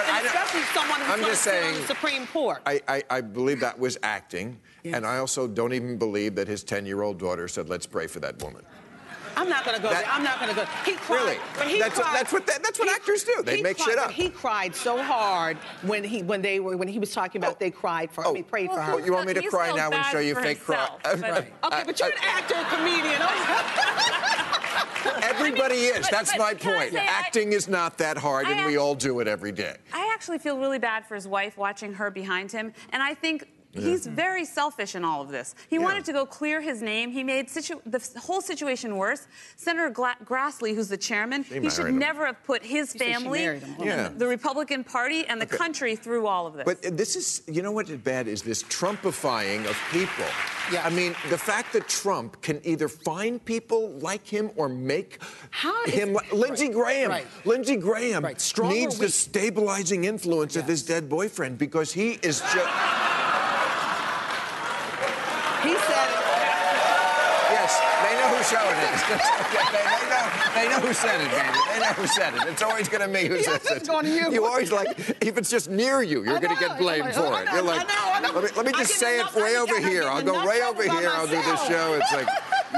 [0.00, 1.80] but I And don't- especially someone who's I'm just sit on saying.
[1.82, 2.62] the Supreme Court.
[2.66, 6.64] I, I, I believe that was acting, and I also don't even believe that his
[6.64, 8.64] 10-year-old daughter said, "Let's pray for that woman."
[9.36, 10.12] I'm not going to go That- there.
[10.12, 10.64] I'm not going to go.
[10.84, 11.16] He cried.
[11.20, 11.38] Really?
[11.56, 12.16] But he That's what- cried.
[12.18, 13.40] that's what they- that's what actors do.
[13.44, 14.10] They make cried, shit up.
[14.10, 17.56] He cried so hard when he when they were when he was talking about Oh.
[17.60, 18.26] they cried for.
[18.26, 18.30] Oh.
[18.30, 18.96] I mean, prayed for her.
[18.96, 20.88] Well, you want me to cry now and show you for fake cry?
[21.04, 21.52] but- Right.
[21.64, 23.20] Okay, but you're an actor, comedian.
[25.48, 26.00] Everybody is.
[26.00, 26.92] but- That's but my point.
[26.92, 29.76] say, I- Acting is not that hard, I and we all do it every day.
[29.92, 33.46] I actually feel really bad for his wife watching her behind him, and I think
[33.72, 35.54] he's very selfish in all of this.
[35.68, 35.82] He Yeah.
[35.82, 37.10] wanted to go clear his name.
[37.12, 39.26] He made situ- the f- whole situation worse.
[39.56, 41.98] Senator Gla- Grassley, who's the chairman, She he should him.
[41.98, 43.44] never have put his said she family.
[43.78, 44.06] Yeah.
[44.06, 45.56] and the Republican Party, and the Okay.
[45.56, 46.64] country through all of this.
[46.64, 50.24] But uh, this is, you know what is bad is this Trumpifying of people.
[50.72, 50.84] Yeah.
[50.84, 55.18] I mean, the fact that Trump can either find people like him or make
[55.50, 56.14] How is- him.
[56.14, 57.10] li- Lindsey Graham.
[57.10, 57.26] Right.
[57.44, 58.42] Lindsey Graham Right.
[58.64, 62.54] Needs the stabilizing influence of his dead boyfriend because he is just.
[65.62, 66.24] he said it.
[67.50, 69.02] Yes, they know whose show it is.
[69.48, 71.58] Okay, they, they know, they know who said it, baby.
[71.72, 72.42] They know who said it.
[72.48, 73.88] It's always going to be who Yeah, says it's it.
[73.88, 74.30] going to you.
[74.32, 77.48] You always like, if it's just near you, you're going to get blamed for it.
[77.52, 78.28] You're like, I know.
[78.34, 80.02] Let, me, let me just get say it way over here.
[80.04, 81.08] I'll go enough way over here.
[81.10, 81.94] I'll do this show.
[81.94, 82.28] It's like,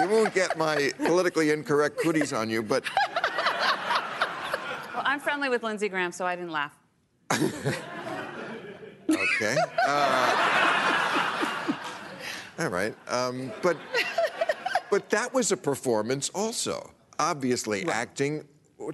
[0.00, 2.84] you won't get my politically incorrect cooties on you, but
[4.94, 6.76] well, I'm friendly with Lindsey Graham, so I didn't laugh.
[9.10, 9.56] okay.
[9.86, 11.72] Uh,
[12.60, 12.94] all right.
[13.08, 13.76] Um, but,
[14.90, 16.92] but that was a performance also.
[17.18, 18.44] Obviously, acting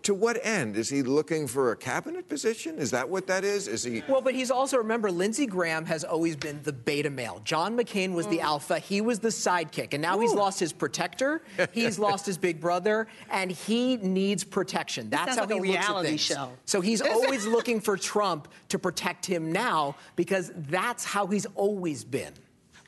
[0.03, 0.77] to what end?
[0.77, 2.79] Is he looking for a cabinet position?
[2.79, 3.69] Is that what that is?
[3.69, 4.03] Is he?
[4.09, 7.41] Well, but he's also remember Lindsey Graham has always been the beta male.
[7.45, 8.45] John McCain was the mm.
[8.45, 8.79] alpha.
[8.79, 11.43] He was the sidekick, and now he's lost his protector.
[11.73, 15.09] He's lost his big brother, and he needs protection.
[15.09, 16.21] That's how like a he looks at reality things.
[16.21, 16.53] show.
[16.65, 22.05] So he's always looking for Trump to protect him now because that's how he's always
[22.05, 22.33] been.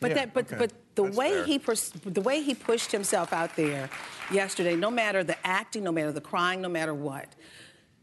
[0.01, 0.57] But Yeah, that, but okay.
[0.59, 1.45] but the That's way fair.
[1.45, 3.89] he pers- the way he pushed himself out there
[4.33, 7.29] yesterday, no matter the acting, no matter the crying, no matter what,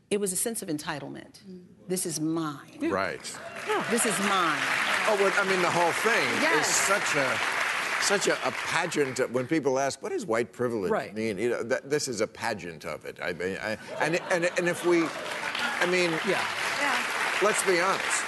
[0.10, 1.39] it was a sense of entitlement.
[1.88, 2.79] This is mine.
[2.81, 3.21] Right.
[3.91, 4.63] This is mine.
[5.08, 7.38] Oh, well, I mean, the whole thing is such a
[8.01, 9.19] such a, a pageant.
[9.19, 11.13] of- When people ask, "What does white privilege Right.
[11.13, 13.19] mean?" You know, that, this is a pageant of it.
[13.21, 14.97] I mean, I, and and and if we,
[15.84, 16.43] I mean, yeah.
[16.81, 16.95] Yeah.
[17.41, 18.23] let's be honest.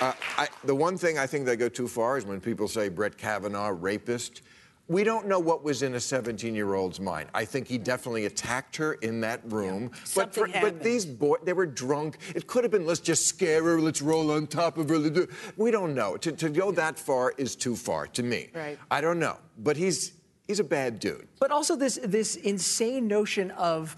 [0.00, 2.88] Uh, I, the one thing I think they go too far is when people say
[2.88, 4.42] Brett Kavanaugh, rapist.
[4.88, 7.28] We don't know what was in a 17-year-old's mind.
[7.32, 9.90] I think he definitely attacked her in that room.
[10.16, 12.18] But, Something but these boys, they were drunk.
[12.34, 15.28] It could have been, let's just scare her, let's roll on top of her.
[15.56, 16.16] We don't know.
[16.16, 18.48] To, to go that far is too far to me.
[18.52, 18.78] Right.
[18.90, 19.36] I don't know.
[19.58, 20.12] But he's
[20.48, 21.28] he's a bad dude.
[21.38, 23.94] But also this this insane notion of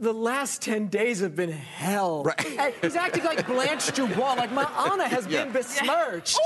[0.00, 2.22] the last 10 days have been hell.
[2.24, 2.46] Right.
[2.58, 5.44] And he's acting like Blanche Dubois, like my honor has Yeah.
[5.44, 6.38] been besmirched.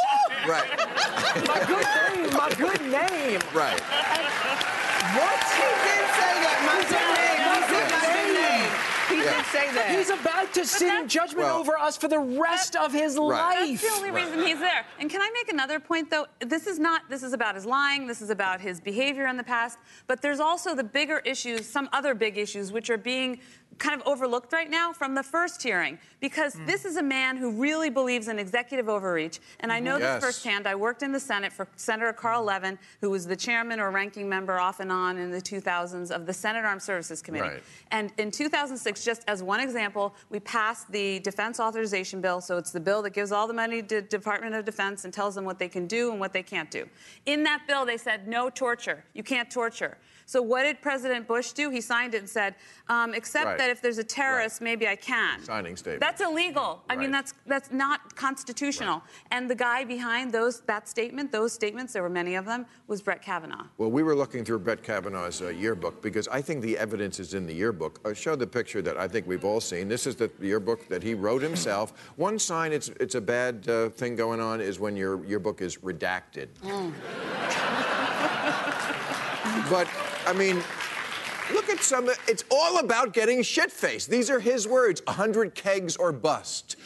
[0.47, 0.69] Right.
[1.49, 3.41] my good name, my good name.
[3.55, 3.81] right.
[5.13, 5.41] What?
[5.53, 6.59] He did say that.
[6.65, 7.41] My good name.
[7.49, 9.29] My good, my good name.
[9.29, 9.43] He Yeah.
[9.43, 9.91] did say that.
[9.97, 13.61] He's about to sit in judgment Well- over us for the rest of his Right.
[13.61, 13.81] life.
[13.81, 14.85] That's the only reason he's there.
[14.99, 16.27] And can I make another point, though?
[16.41, 19.45] This is not, this is about his lying, this is about his behavior in the
[19.45, 23.41] past, but there's also the bigger issues, some other big issues, which are being
[23.79, 25.99] kind of overlooked right now from the first hearing.
[26.21, 26.67] Because hmm.
[26.67, 29.41] this is a man who really believes in executive overreach.
[29.61, 29.85] And I mm-hmm.
[29.85, 30.23] know Yes.
[30.23, 30.67] this firsthand.
[30.67, 32.49] I worked in the Senate for Senator Carl mm-hmm.
[32.49, 36.27] Levin, who was the chairman or ranking member off and on in the 2000s of
[36.27, 37.49] the Senate Armed Services Committee.
[37.49, 37.63] Right.
[37.91, 42.41] And in 2006, just as one example, we passed the Defense Authorization Bill.
[42.41, 45.35] So it's the bill that gives all the money to Department of Defense and tells
[45.35, 46.89] them what they can do and what they can't do.
[47.27, 49.05] In that bill, they said no torture.
[49.15, 49.99] You can't torture.
[50.33, 51.69] So what did President Bush do?
[51.69, 52.55] He signed it and said,
[52.89, 53.59] um, except Right.
[53.59, 54.65] that if there's a terrorist, Right.
[54.65, 55.45] maybe I can.
[55.45, 56.01] Signing statement.
[56.01, 56.83] That's illegal.
[56.89, 59.03] I mean, that's that's not constitutional.
[59.31, 63.03] And the guy behind those that statement, those statements, there were many of them, was
[63.03, 63.67] Brett Kavanaugh.
[63.77, 67.35] Well, we were looking through Brett Kavanaugh's uh, yearbook because I think the evidence is
[67.35, 68.01] in the yearbook.
[68.03, 69.87] I'll show the picture that I think we've all seen.
[69.87, 71.93] This is the yearbook that he wrote himself.
[72.17, 75.77] One sign it's it's a bad uh, thing going on is when your yearbook is
[75.77, 76.49] redacted.
[79.71, 79.89] but
[80.27, 80.63] I mean.
[81.53, 82.09] Look at some.
[82.29, 84.09] It's all about getting shit faced.
[84.09, 85.03] These are his words.
[85.07, 86.77] 100 kegs or bust.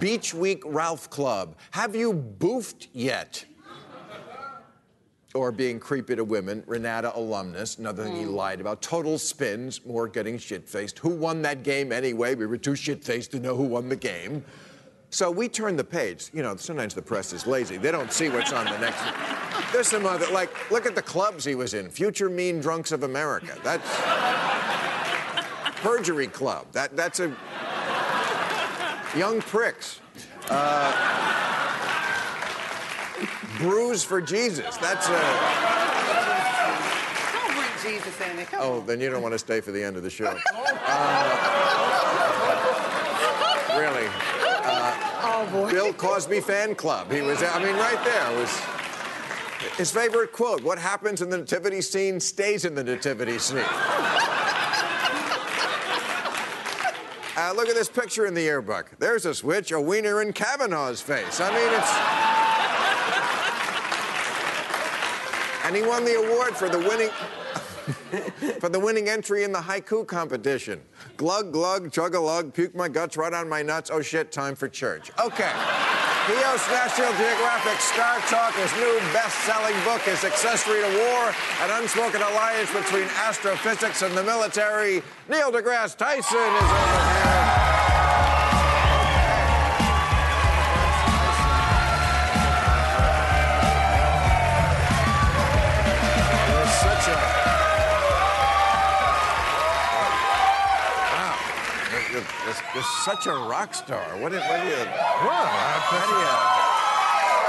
[0.00, 1.56] Beach Week Ralph Club.
[1.70, 3.46] Have you boofed yet?
[5.34, 8.34] or being creepy to women, Renate alumnus, another thing he hmm.
[8.34, 8.82] lied about.
[8.82, 10.98] Total spins, more getting shit faced.
[10.98, 12.34] Who won that game anyway?
[12.34, 14.44] We were too shit faced to know who won the game.
[15.10, 16.30] So we turn the page.
[16.32, 17.76] You know, sometimes the press is lazy.
[17.76, 19.02] They don't see what's on the next.
[19.72, 21.90] There's some other, like, look at the clubs he was in.
[21.90, 23.56] Future Mean Drunks of America.
[23.64, 23.88] That's
[25.80, 26.66] Perjury Club.
[26.72, 27.34] That that's a
[29.16, 30.00] Young Pricks.
[30.48, 30.92] Uh,
[33.58, 34.76] Bruise for Jesus.
[34.76, 35.20] That's a.
[37.32, 38.46] Don't bring Jesus in it.
[38.48, 38.86] Come Oh, on.
[38.86, 40.36] then you don't want to stay for the end of the show.
[40.84, 40.88] Uh,
[43.78, 44.08] really.
[45.24, 45.70] Oh, boy.
[45.70, 47.10] Bill Cosby fan club.
[47.10, 48.50] He was, I mean, right there was
[49.76, 53.64] his favorite quote What happens in the nativity scene stays in the nativity scene.
[57.34, 58.90] Uh, look at this picture in the yearbook.
[58.98, 61.40] There's a switch, a wiener in Kavanaugh's face.
[61.40, 62.32] I mean, it's.
[65.64, 67.08] And he won the award for the winning.
[68.60, 70.80] for the winning entry in the haiku competition.
[71.16, 73.90] Glug, glug, chug a lug, puke my guts right on my nuts.
[73.90, 75.10] Oh shit, time for church.
[75.18, 75.52] Okay.
[76.26, 78.54] He National Geographic Star Talk.
[78.54, 84.16] His new best selling book is Accessory to War An Unspoken Alliance Between Astrophysics and
[84.16, 85.02] the Military.
[85.28, 87.11] Neil deGrasse Tyson is over.
[102.44, 104.02] You're- you're such a rock star.
[104.18, 104.42] What, do you.
[104.42, 106.72] Well, How.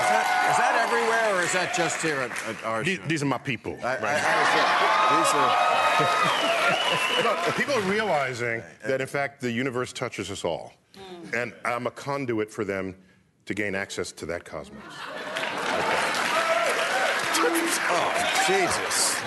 [0.04, 3.08] Is that, is that everywhere or is that just here at, at our these, show?
[3.08, 3.78] these are my people.
[3.84, 4.22] I, I, right?
[4.24, 6.50] I are.
[7.24, 10.74] No, people are realizing that, in fact, the universe touches us all.
[10.96, 11.36] Hmm.
[11.36, 12.96] And I'm a conduit for them
[13.46, 14.82] to gain access to that cosmos.
[17.96, 19.18] Oh, Jesus.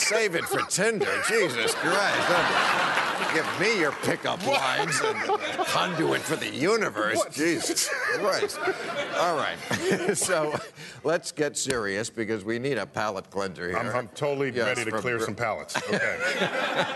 [0.00, 1.22] Save it for Tinder.
[1.28, 3.01] Jesus Christ.
[3.34, 5.16] Give me your pickup lines and
[5.66, 7.16] conduit for the universe.
[7.16, 7.32] What?
[7.32, 8.58] Jesus Christ.
[9.18, 9.56] All right.
[10.16, 10.58] so
[11.04, 13.78] let's get serious because we need a palate cleanser here.
[13.78, 15.76] I'm, I'm totally Yes, ready to from- clear some pallets.
[15.92, 16.18] Okay.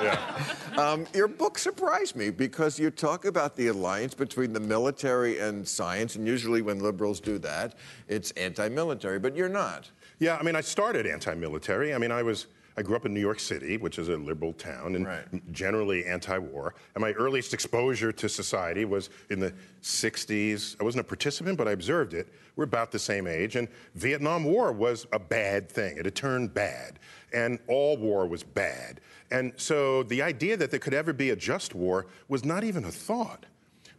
[0.02, 0.44] yeah.
[0.76, 5.66] Um, your book surprised me because you talk about the alliance between the military and
[5.66, 7.74] science, and usually when liberals do that,
[8.08, 9.90] it's anti-military, but you're not.
[10.18, 11.94] Yeah, I mean, I started anti-military.
[11.94, 12.46] I mean, I was.
[12.78, 15.52] I grew up in New York City, which is a liberal town, and Right.
[15.52, 16.74] generally anti-war.
[16.94, 20.76] And my earliest exposure to society was in the '60s.
[20.78, 22.28] I wasn't a participant, but I observed it.
[22.54, 25.96] We're about the same age, and Vietnam War was a bad thing.
[25.96, 26.98] It had turned bad,
[27.32, 29.00] and all war was bad.
[29.30, 32.84] And so the idea that there could ever be a just war was not even
[32.84, 33.46] a thought.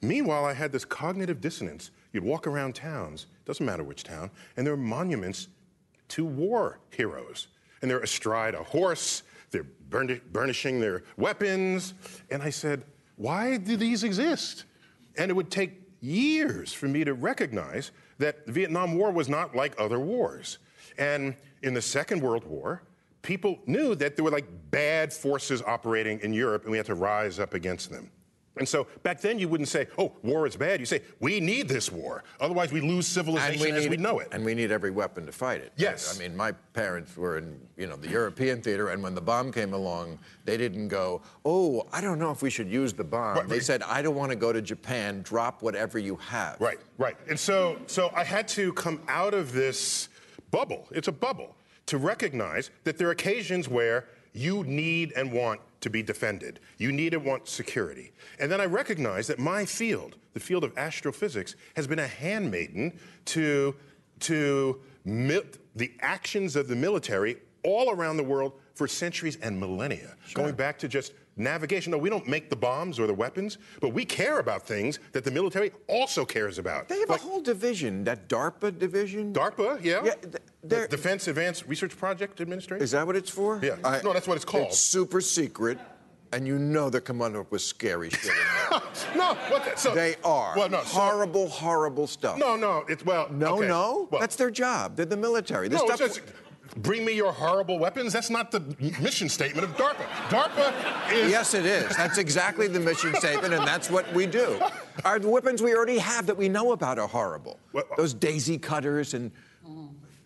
[0.02, 1.90] Meanwhile, I had this cognitive dissonance.
[2.14, 5.48] You'd walk around towns, doesn't matter which town, and there were monuments
[6.10, 7.48] to war heroes.
[7.82, 11.94] And they're astride a horse, they're burnishing their weapons.
[12.30, 12.84] And I said,
[13.16, 14.66] why do these exist?
[15.18, 19.56] And it would take years for me to recognize that the Vietnam War was not
[19.56, 20.60] like other wars.
[20.98, 22.84] And in the Second World War,
[23.22, 26.96] people knew that there were like bad forces operating in Europe and we had to
[26.96, 28.10] rise up against them.
[28.60, 30.80] And so back then you wouldn't say, oh, war is bad.
[30.80, 32.24] You say, we need this war.
[32.40, 34.30] Otherwise we lose civilization as we know it.
[34.32, 35.72] And we need every weapon to fight it.
[35.78, 36.16] Yes.
[36.16, 39.52] I mean, my parents were in, you know, the European theater, and when the bomb
[39.52, 43.38] came along, they didn't go, "Oh, I don't know if we should use the bomb."
[43.38, 43.48] Right.
[43.48, 45.22] They said, "I don't want to go to Japan.
[45.24, 47.18] Drop whatever you have." Right, right.
[47.30, 50.10] And so, so I had to come out of this
[50.52, 50.88] bubble.
[50.92, 51.56] It's a bubble
[51.88, 56.60] to recognize that there are occasions where you need and want to be defended.
[56.78, 58.12] You need and want security.
[58.40, 63.00] And then I recognize that my field, the field of astrophysics, has been a handmaiden
[63.26, 63.74] to,
[64.22, 70.54] to the actions of the military all around the world for centuries and millennia, going
[70.56, 71.92] back to just navigation.
[71.92, 75.24] No, we don't make the bombs or the weapons, but we care about things that
[75.24, 76.88] the military also cares about.
[76.88, 79.34] They have Like a whole division, that DARPA division.
[79.34, 80.02] DARPA, yeah.
[80.04, 80.14] Yeah,
[80.68, 82.84] The Defense Advanced Research Project Administration.
[82.84, 83.60] Is that what it's for?
[83.64, 83.76] Yeah.
[84.04, 84.68] No, that's what it's called.
[84.68, 85.78] It's super secret,
[86.34, 88.32] and you know they're coming up with scary shit.
[89.16, 90.54] no, what the, so, they are.
[90.56, 92.38] Well, no, so- horrible, horrible stuff.
[92.38, 93.30] no, no, it's well.
[93.32, 93.68] No, okay.
[93.68, 94.08] no.
[94.12, 94.96] Well, That's their job.
[94.96, 95.68] They're the military.
[95.68, 96.00] This no, stuff.
[96.00, 96.22] just,
[96.78, 98.14] bring me your horrible weapons.
[98.14, 98.60] That's not the
[99.02, 100.06] mission statement of DARPA.
[100.30, 101.32] DARPA is.
[101.32, 101.96] Yes, it is.
[101.96, 104.60] That's exactly the mission statement, and that's what we do.
[105.06, 107.60] Our the weapons we already have that we know about are horrible.
[107.72, 109.32] What- uh Those daisy cutters and,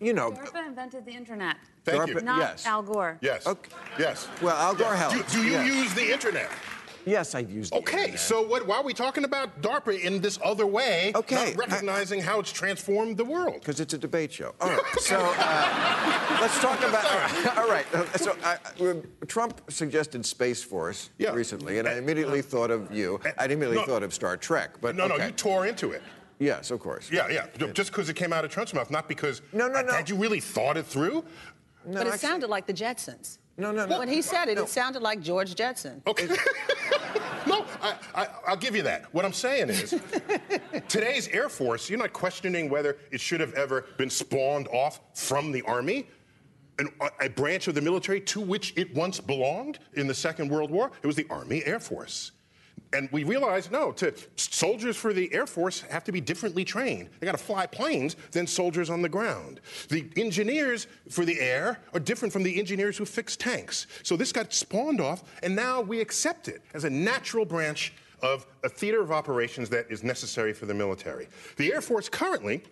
[0.02, 0.32] you know.
[0.32, 2.20] DARPA invented the internet, Thank DARPA you.
[2.22, 2.66] not Yes.
[2.66, 3.18] Al Gore.
[3.22, 3.46] Yes.
[3.46, 3.70] Okay.
[3.98, 4.28] Yes.
[4.42, 5.32] Well, Al Gore Do, helped.
[5.32, 5.66] do you yes.
[5.66, 6.50] use the internet?
[7.04, 7.72] Yes, I've used.
[7.72, 8.20] the Okay, internet.
[8.20, 11.10] so what, why are we talking about DARPA in this other way?
[11.16, 13.54] Okay, Not recognizing how it's transformed the world.
[13.54, 14.54] because it's a debate show.
[14.60, 17.04] All right, so uh, let's talk about.
[17.04, 17.86] All right, all right.
[17.94, 18.94] uh, So uh,
[19.26, 21.32] Trump suggested Space Force Yeah.
[21.32, 23.20] recently, and I immediately thought of you.
[23.36, 23.84] I immediately No.
[23.86, 26.02] thought of Star Trek, but No, no, you tore into it.
[26.42, 27.10] Yes, of course.
[27.10, 27.46] Yeah, yeah.
[27.72, 29.42] Just because it came out of Trump's mouth, not because.
[29.52, 29.92] No, no, no.
[29.92, 31.24] Had you really thought it through?
[31.84, 33.38] No, but it actually- sounded like the Jetsons.
[33.58, 33.98] No, no, no.
[33.98, 34.62] When he said it, No.
[34.62, 36.02] it sounded like George Jetson.
[36.06, 36.26] Okay.
[37.46, 39.12] no, I, I, I'll give you that.
[39.14, 39.94] What I'm saying is,
[40.88, 45.52] today's Air Force, you're not questioning whether it should have ever been spawned off from
[45.52, 46.08] the Army,
[46.78, 46.88] an,
[47.20, 50.90] a branch of the military to which it once belonged in the Second World War.
[51.02, 52.32] It was the Army Air Force.
[52.92, 57.08] And we realized, no, to soldiers for the Air Force have to be differently trained.
[57.20, 59.60] They got to fly planes than soldiers on the ground.
[59.88, 63.86] The engineers for the air are different from the engineers who fix tanks.
[64.02, 68.46] So this got spawned off, and now we accept it as a natural branch of
[68.62, 71.28] a theater of operations that is necessary for the military.
[71.56, 72.62] The Air Force currently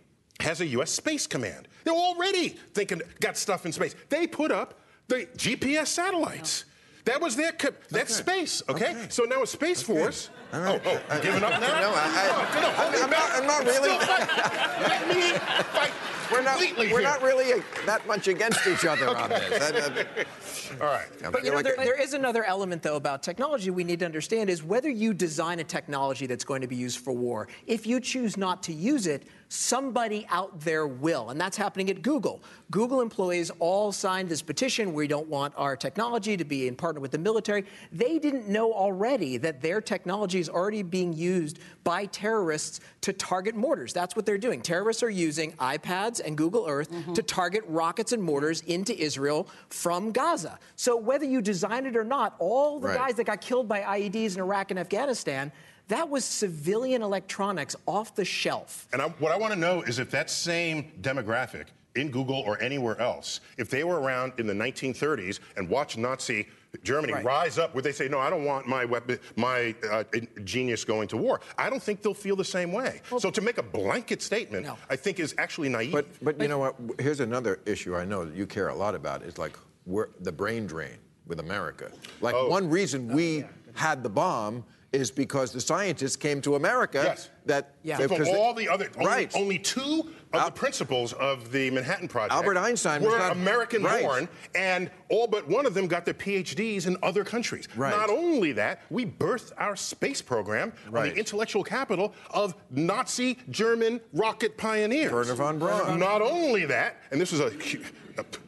[0.40, 0.90] has a U.S.
[0.90, 1.68] Space Command.
[1.84, 3.94] They're already thinking, got stuff in space.
[4.08, 6.64] They put up the GPS satellites.
[7.04, 8.90] That was their, co- that's space, okay?
[8.90, 9.06] Okay.
[9.08, 10.28] So now a Space Force.
[10.52, 10.82] All right.
[10.84, 11.80] Oh, oh, you giving up now?
[11.80, 13.10] No, I- I- no, no, I'm back.
[13.10, 13.88] not- I'm not really-.
[14.88, 15.38] Let me
[15.72, 15.92] fight
[16.30, 17.08] We're not, completely we're here.
[17.08, 19.58] not really uh, that much against each other on this.
[19.58, 20.26] That- that-
[20.80, 21.06] All right.
[21.24, 23.82] I But you know, like there, it- there is another element, though, about technology we
[23.84, 27.12] need to understand is whether you design a technology that's going to be used for
[27.12, 31.30] war, if you choose not to use it, somebody out there will.
[31.30, 32.40] And that's happening at Google.
[32.70, 34.92] Google employees all signed this petition.
[34.94, 37.64] We don't want our technology to be in partner with the military.
[37.90, 43.56] They didn't know already that their technology is already being used by terrorists to target
[43.56, 43.92] mortars.
[43.92, 44.62] That's what they're doing.
[44.62, 47.12] Terrorists are using iPads and Google Earth mm-hmm.
[47.12, 50.58] to target rockets and mortars into Israel from Gaza.
[50.76, 52.98] So whether you design it or not, all the Right.
[52.98, 55.52] guys that got killed by IEDs in Iraq and Afghanistan,
[55.88, 58.86] that was civilian electronics off the shelf.
[58.92, 61.66] And I, what I want to know is if that same demographic
[61.96, 66.46] in Google or anywhere else, if they were around in the 1930s and watched Nazi
[66.82, 67.24] Germany Right.
[67.24, 70.04] rise up, would they say, no, I don't want my weapon, my uh,
[70.44, 71.40] genius going to war?
[71.58, 73.00] I don't think they'll feel the same way.
[73.18, 74.76] so to make a blanket statement, No.
[74.88, 75.92] I think is actually naive.
[75.92, 76.76] But but you know what?
[76.98, 80.32] Here's another issue I know that you care a lot about is like where the
[80.32, 80.96] brain drain
[81.26, 81.90] with America.
[82.20, 82.48] Like Oh.
[82.48, 83.44] one reason we
[83.74, 87.00] had the bomb is because the scientists came to America.
[87.04, 87.30] Yes.
[87.46, 87.96] That Yeah.
[88.06, 89.32] From all the other, only, right.
[89.36, 93.32] only two of Al- the principles of the Manhattan Project Albert Einstein was were not-
[93.32, 94.02] American right.
[94.02, 97.68] born, and all but one of them got their PhDs in other countries.
[97.76, 97.90] Right.
[97.96, 101.14] Not only that, we birthed our space program on Right.
[101.14, 105.12] the intellectual capital of Nazi German rocket pioneers.
[105.12, 105.98] Wernher von Braun.
[105.98, 107.46] Not only that, and this is a.
[107.46, 107.50] a
[108.16, 108.40] don't,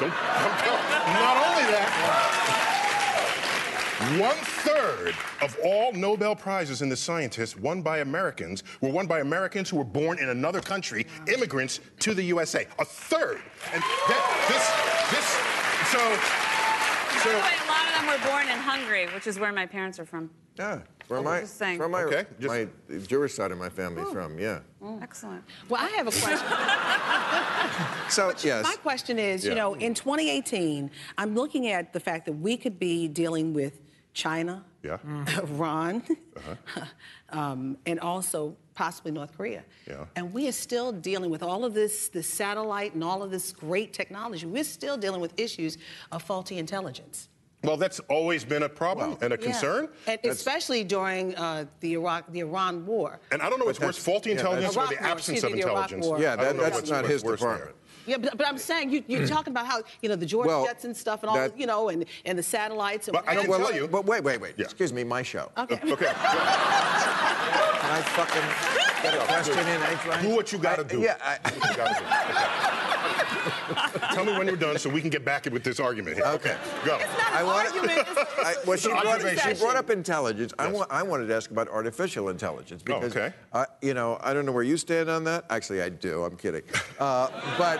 [0.00, 0.76] don't tell.
[1.12, 2.62] Not only that.
[4.18, 9.20] One third of all Nobel Prizes in the scientists won by Americans were won by
[9.20, 12.66] Americans who were born in another country, immigrants to the USA.
[12.78, 13.40] A third.
[13.72, 15.56] And that, this, this,
[15.92, 15.98] so,
[17.24, 19.64] By the way, a lot of them were born in Hungary, which is where my
[19.64, 20.28] parents are from.
[20.58, 20.80] Yeah.
[21.08, 21.78] Where my, Just saying.
[21.78, 22.66] where my, Okay, just- my
[23.06, 24.60] Jewish side of my family is from, yeah.
[24.82, 25.02] Mm.
[25.02, 25.42] Excellent.
[25.70, 26.48] Well, I have a question.
[28.08, 28.62] So, yes.
[28.62, 32.78] My question is, you know, in 2018, I'm looking at the fact that we could
[32.78, 33.80] be dealing with
[34.16, 34.96] China, yeah.
[35.42, 36.02] Iran,
[37.30, 39.62] um, and also possibly North Korea.
[39.86, 40.06] Yeah.
[40.16, 43.52] And we are still dealing with all of this, the satellite and all of this
[43.52, 44.46] great technology.
[44.46, 45.76] We're still dealing with issues
[46.12, 47.28] of faulty intelligence.
[47.62, 49.44] Well, that's always been a problem and a Yeah.
[49.44, 49.88] concern.
[50.06, 53.18] And especially during uh, the Iraq, the Iran War.
[53.32, 55.52] And I don't know what's But worse, faulty yeah, intelligence or the war, absence of
[55.52, 56.22] me, the Iraq intelligence.
[56.22, 57.64] Yeah, that, that's not his department.
[57.64, 57.72] there.
[58.06, 58.24] Department.
[58.24, 60.64] Yeah, but, but I'm saying you, you're talking about how you know the George Well,
[60.64, 63.36] jets and stuff and all that- you know and, and the satellites and But I
[63.36, 64.54] can Well, tell let- you- But wait, wait, wait.
[64.56, 64.64] Yeah.
[64.64, 65.50] Excuse me, my show.
[65.58, 65.80] Okay.
[65.96, 66.06] Okay.
[66.06, 70.22] Can I fucking get a question in edgewise?
[70.22, 71.00] Do what you gotta do.
[71.00, 72.85] Yeah, I, Do
[74.14, 76.26] Tell me when you're done so we can get back in with this argument here.
[76.26, 76.56] Okay.
[76.84, 76.96] Go.
[76.96, 77.98] It's not I an wanna- argument.
[78.08, 80.52] It's, I, well, she brought, she brought up intelligence.
[80.58, 80.74] I, Yes.
[80.74, 83.32] wa- I wanted to ask about artificial intelligence Oh, because, okay.
[83.52, 85.44] uh, you know, I don't know where you stand on that.
[85.50, 86.24] Actually, I do.
[86.24, 86.62] I'm kidding.
[86.98, 87.28] Uh,
[87.58, 87.78] but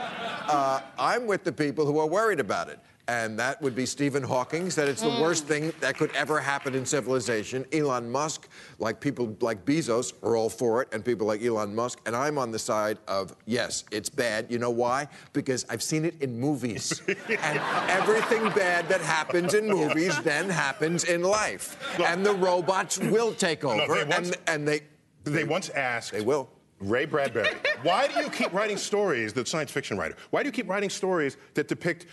[0.48, 2.78] uh, I'm with the people who are worried about it.
[3.08, 5.20] And that would be Stephen Hawking said it's the mm.
[5.20, 7.64] worst thing that could ever happen in civilization.
[7.72, 8.48] Elon Musk,
[8.80, 12.00] like people like Bezos, are all for it, and people like Elon Musk.
[12.04, 14.46] And I'm on the side of yes, it's bad.
[14.50, 15.06] You know why?
[15.32, 17.00] Because I've seen it in movies.
[17.08, 21.78] and everything bad that happens in movies then happens in life.
[22.04, 23.94] And the robots will take over.
[23.94, 24.80] they once- and, and they.
[25.22, 26.12] They once asked.
[26.12, 26.48] They will.
[26.80, 27.48] Ray Bradbury,
[27.82, 30.90] why do you keep writing stories, the science fiction writer, why do you keep writing
[30.90, 32.06] stories that depict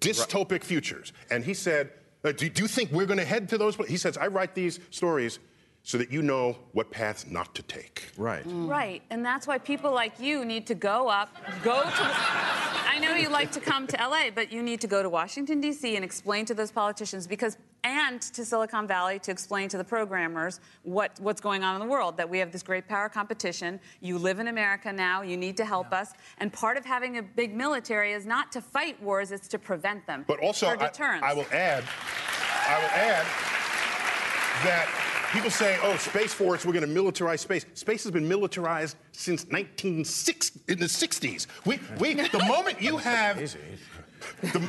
[0.00, 1.12] dystopic futures?
[1.30, 1.90] And he said,
[2.24, 3.76] uh, do, do you think we're going to head to those?
[3.76, 5.38] pla-" He says, I write these stories
[5.82, 8.10] so that you know what paths not to take.
[8.16, 8.46] Right.
[8.46, 8.68] Mm.
[8.68, 11.90] Right, and that's why people like you need to go up, go to.
[11.90, 15.60] I know you like to come to LA, but you need to go to Washington
[15.60, 15.96] D.C.
[15.96, 20.60] and explain to those politicians because, and to Silicon Valley to explain to the programmers
[20.82, 22.16] what what's going on in the world.
[22.16, 23.80] That we have this great power competition.
[24.00, 25.22] You live in America now.
[25.22, 28.60] You need to help us, and part of having a big military is not to
[28.60, 30.24] fight wars; it's to prevent them.
[30.28, 30.90] But also, I.
[31.22, 31.84] I will add,
[32.66, 33.26] I will add
[34.64, 38.96] that people say, "Oh, space force, we're going to militarize space." Space has been militarized
[39.12, 41.46] since 1960 in the 60s.
[41.64, 43.38] We, we, the moment you have,
[44.42, 44.68] the,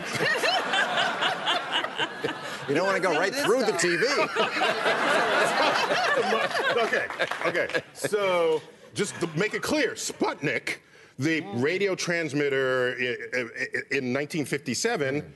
[2.68, 4.04] You don't want to go right through the TV.
[6.86, 7.06] okay,
[7.48, 7.68] okay.
[7.94, 8.62] So
[8.94, 10.78] just to make it clear, Sputnik,
[11.18, 11.64] the mm.
[11.64, 15.34] radio transmitter i- i- i- in 1957.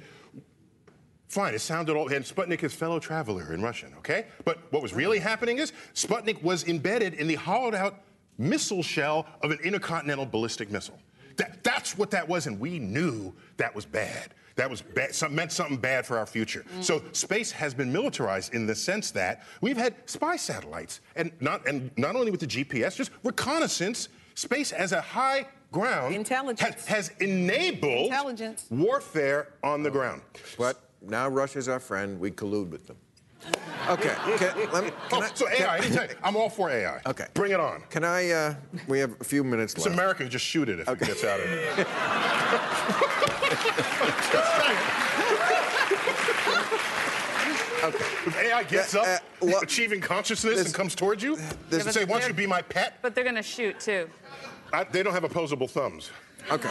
[1.34, 4.28] Fine, it sounded all, and Sputnik is fellow traveler in Russian, okay?
[4.46, 8.02] But what was really happening is Sputnik was embedded in the hollowed out
[8.38, 11.00] missile shell of an intercontinental ballistic missile.
[11.38, 14.36] That, that's what that was, and we knew that was bad.
[14.58, 16.66] That was bad, some, meant something bad for our future.
[16.78, 16.84] Mm.
[16.84, 21.68] So space has been militarized in the sense that we've had spy satellites, and not
[21.68, 24.10] and not only with the GPS, just reconnaissance.
[24.36, 26.62] Space as a high ground Intelligence.
[26.62, 28.68] has, has enabled Intelligence.
[28.70, 30.22] warfare on the ground.
[30.58, 32.20] But now Russia's our friend.
[32.20, 32.98] We collude with them.
[33.90, 34.16] Okay.
[34.38, 36.10] Can, let me, can Oh, I, so can- AI, anytime.
[36.24, 37.02] I'm all for AI.
[37.06, 37.26] Okay.
[37.34, 37.84] Bring it on.
[37.90, 38.30] Can I?
[38.30, 38.56] Uh,
[38.88, 39.98] we have a few minutes It's left.
[39.98, 41.88] America, just shoot it if it gets out of it.
[47.84, 47.98] Okay.
[48.26, 49.20] If AI gets up, Uh, uh,
[49.52, 51.36] lo- achieving consciousness this- and comes towards you,
[51.70, 54.10] this- and say, "Why don't you be my pet?" but they're going to shoot too.
[54.72, 56.10] I, they don't have opposable thumbs.
[56.50, 56.70] Okay.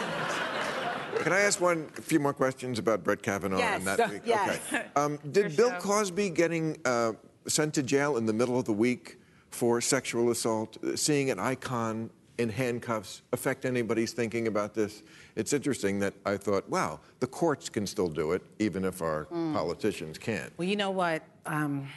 [1.19, 4.21] Can I ask one, a few more questions about Brett Kavanaugh Yes, and that week?
[4.25, 4.59] yes.
[4.67, 4.85] Okay.
[4.95, 5.71] Um, did Bill.
[5.79, 7.13] Cosby getting uh,
[7.47, 9.17] sent to jail in the middle of the week
[9.49, 12.09] for sexual assault, uh, seeing an icon
[12.39, 15.03] in handcuffs affect anybody's thinking about this?
[15.35, 19.25] It's interesting that I thought, wow, the courts can still do it, even if our
[19.25, 19.53] Mm.
[19.53, 20.51] politicians can't.
[20.57, 21.21] Well, you know what?
[21.45, 21.87] Um,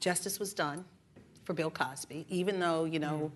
[0.00, 0.84] justice was done
[1.44, 3.32] for Bill Cosby, even though, you know,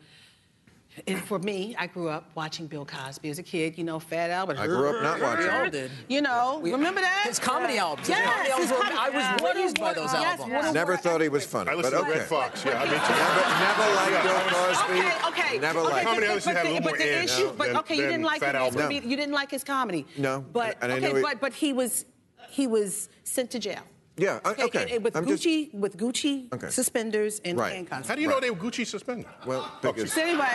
[1.06, 4.30] and for me, I grew up watching Bill Cosby as a kid, you know, Fat
[4.30, 4.58] Albert.
[4.58, 5.90] I grew up not watching We all did.
[6.08, 7.24] You know, We- remember that?
[7.26, 8.06] His comedy albums.
[8.08, 10.52] His Yes, albums were- I was Water, raised by those yes, albums.
[10.52, 12.18] Water, Never thought he was funny, I but listened to okay.
[12.18, 12.64] Redd Foxx.
[12.64, 14.92] Yeah, I mean, Never, never liked Bill Cosby.
[15.00, 15.58] Okay, okay.
[15.58, 17.24] Never okay, liked Comedy but- obviously but had a the- little but more the edge
[17.30, 18.78] issue, but okay, you didn't like Fat his Albert.
[18.80, 20.06] comedy- you didn't like his comedy.
[20.16, 22.04] No, but and okay, but but he was
[22.50, 23.82] he was sent to jail.
[24.20, 24.82] Yeah, uh, okay.
[24.82, 26.68] and- and with I'm just- Gucci with Gucci Okay.
[26.70, 27.72] suspenders and Right.
[27.72, 28.06] handcuffs.
[28.08, 29.26] How do you know they were Gucci suspenders?
[29.46, 30.44] Well, because So anyway.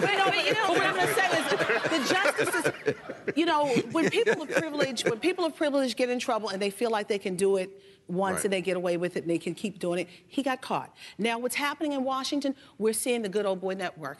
[0.00, 1.44] but no, you know what I'm going to say is
[2.08, 2.94] the justice is,
[3.36, 6.70] you know, when people of privilege, when people of privilege get in trouble and they
[6.70, 7.70] feel like they can do it
[8.08, 8.44] once Right.
[8.44, 10.94] and they get away with it and they can keep doing it, he got caught.
[11.16, 12.54] Now, what's happening in Washington?
[12.78, 14.18] We're seeing the good old boy network.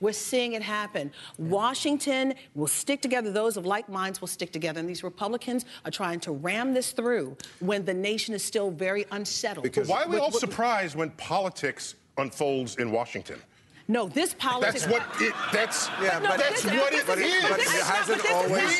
[0.00, 1.12] We're seeing it happen.
[1.38, 3.30] Washington will stick together.
[3.32, 4.80] Those of like minds will stick together.
[4.80, 9.06] And these Republicans are trying to ram this through when the nation is still very
[9.12, 9.64] unsettled.
[9.64, 13.40] Because- Why are we With- all with- surprised when politics unfolds in Washington?
[13.86, 14.86] No, this politics.
[14.86, 15.34] That's what it.
[15.52, 17.42] That's Yeah, No, but that's this- what this it but it- is.
[17.42, 18.78] but This it is not- hasn't but this is not always-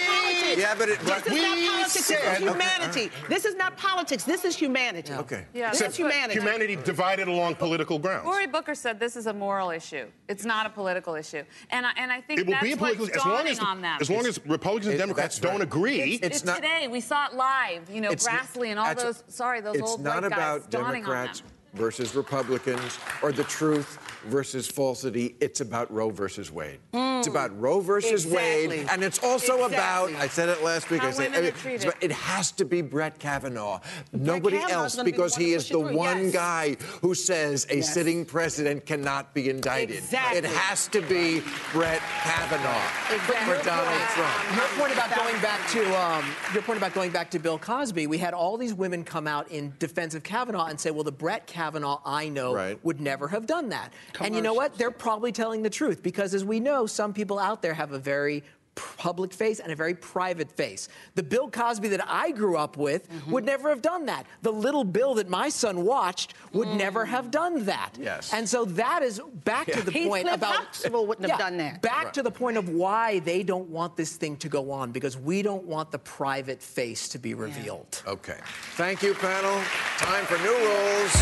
[0.55, 0.63] politics.
[0.63, 1.95] Yeah, but it- this but is not we politics.
[1.95, 3.11] This said- is Okay, humanity.
[3.29, 4.25] This is not politics.
[4.25, 5.13] This is humanity.
[5.13, 5.45] Okay.
[5.55, 6.35] Yeah, this that's is humanity.
[6.41, 8.25] Humanity divided along political grounds.
[8.25, 10.07] Cory Booker said this is a moral issue.
[10.29, 12.77] It's not a political issue, and I, and I think It will that's be a
[12.77, 13.99] political what's as long as on them.
[14.01, 16.15] as long as Republicans and Democrats don't agree.
[16.15, 16.89] It's It's not- today.
[16.89, 17.91] We saw it live.
[17.91, 19.23] You know, Grassley and all those.
[19.29, 20.39] Sorry, those it's old not white guys.
[20.59, 21.43] about dawning on Democrats
[21.75, 25.37] versus Republicans or the truth versus falsity.
[25.41, 26.79] It's about Roe versus Wade.
[26.93, 28.69] It's about Roe versus Exactly.
[28.81, 29.75] Wade, and it's also Exactly.
[30.15, 30.23] about.
[30.23, 31.01] I said it last week.
[31.01, 31.83] How I said women are it's treated.
[31.89, 33.81] about- it has to be Brett Kavanaugh.
[34.13, 36.33] Nobody Kavanaugh's else, gonna be because he is the through, one yes.
[36.33, 37.95] guy who says a Yes.
[37.95, 39.97] sitting president cannot be indicted.
[39.99, 40.39] Exactly.
[40.39, 42.83] It has to be Brett Kavanaugh
[43.15, 43.55] Exactly.
[43.55, 44.57] for Donald Trump.
[44.57, 48.07] Your point about going back to um, your point about going back to Bill Cosby,
[48.07, 51.13] we had all these women come out in defense of Kavanaugh and say, "Well, the
[51.13, 52.79] Brett Kavanaugh I know Right.
[52.85, 54.77] would never have done that." And you know what?
[54.79, 57.99] They're probably telling the truth because, as we know, some people out there have a
[57.99, 58.45] very
[58.77, 60.89] public face and a very private face.
[61.15, 63.31] The Bill Cosby that I grew up with Mm-hmm.
[63.31, 64.27] would never have done that.
[64.43, 66.77] The little Bill that my son watched would Mm.
[66.79, 67.91] never have done that.
[68.01, 68.33] Yes.
[68.35, 71.83] And so that is back to the Heathcliff point about Huxtable wouldn't have done that.
[71.83, 75.17] Back to the point of why they don't want this thing to go on because
[75.17, 78.03] we don't want the private face to be revealed.
[78.09, 78.39] Okay.
[78.73, 79.61] Thank you, panel.
[79.99, 81.15] Time for new rules.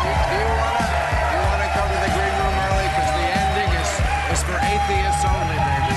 [0.00, 0.86] Do you want to
[1.30, 3.90] you want to go to the green room early because the ending is
[4.32, 5.96] is for atheists only, baby.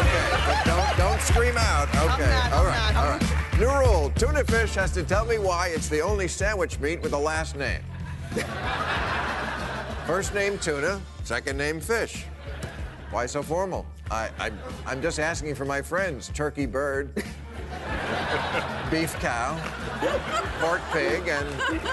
[0.00, 1.88] Okay, but don't don't scream out.
[1.96, 3.04] Okay, not, all I'm right, not.
[3.04, 3.58] all right.
[3.58, 7.12] New rule: tuna fish has to tell me why it's the only sandwich meat with
[7.12, 7.82] a last name.
[10.06, 12.24] First name tuna, second name fish.
[13.10, 13.86] Why so formal?
[14.10, 14.50] I, I
[14.86, 17.22] I'm just asking for my friends: turkey bird,
[18.90, 19.56] beef cow,
[20.60, 21.46] pork pig, and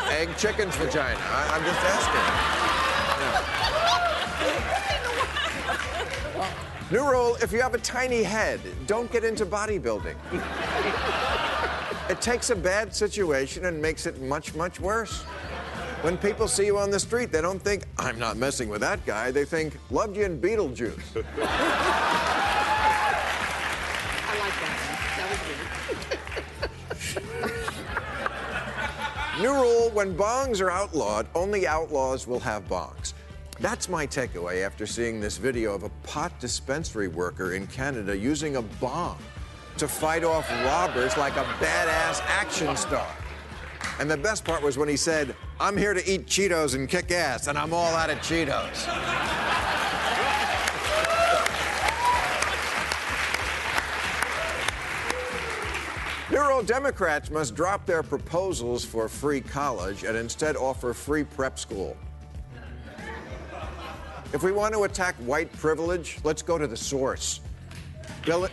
[0.09, 1.19] egg chicken's vagina.
[1.19, 2.25] I, I'm just asking.
[6.39, 6.53] Yeah.
[6.89, 10.15] New rule if you have a tiny head, don't get into bodybuilding.
[12.09, 15.23] It takes a bad situation and makes it much, much worse.
[16.01, 19.05] When people see you on the street, they don't think, I'm not messing with that
[19.05, 19.31] guy.
[19.31, 20.97] They think, loved you in Beetlejuice.
[21.15, 21.19] I
[24.39, 24.77] like that.
[25.17, 25.57] That was good.
[29.39, 33.13] New rule when bongs are outlawed, only outlaws will have bongs.
[33.59, 38.55] That's my takeaway after seeing this video of a pot dispensary worker in Canada using
[38.55, 39.19] a bong
[39.77, 43.07] to fight off robbers like a badass action star.
[43.99, 47.11] And the best part was when he said, I'm here to eat Cheetos and kick
[47.11, 49.36] ass, and I'm all out of Cheetos.
[56.37, 61.97] Neuro Democrats must drop their proposals for free college and instead offer free prep school.
[64.33, 67.41] If we want to attack white privilege, let's go to the source.
[68.23, 68.49] Bill-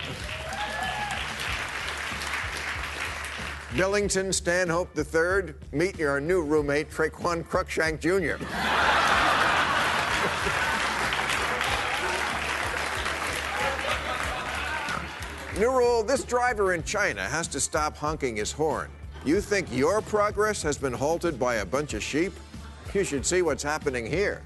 [3.77, 8.43] Billington Stanhope III, meet your new roommate, Traquan Cruikshank Jr.
[15.59, 18.91] New rule this driver in China has to stop honking his horn.
[19.25, 22.33] You think your progress has been halted by a bunch of sheep?
[22.93, 24.43] You should see what's happening here.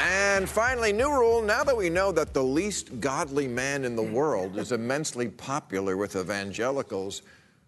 [0.00, 4.02] And finally, new rule now that we know that the least godly man in the
[4.02, 7.22] world is immensely popular with evangelicals,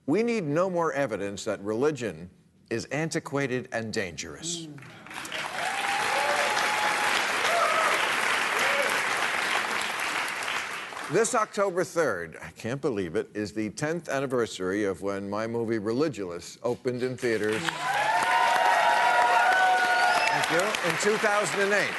[0.06, 2.28] we need no more evidence that religion
[2.68, 4.66] is antiquated and dangerous.
[11.12, 15.78] This October 3rd, I can't believe it, is the 10th anniversary of when my movie
[15.78, 17.62] Religulous opened in theaters.
[20.32, 20.58] Thank you.
[20.90, 21.90] In 2008.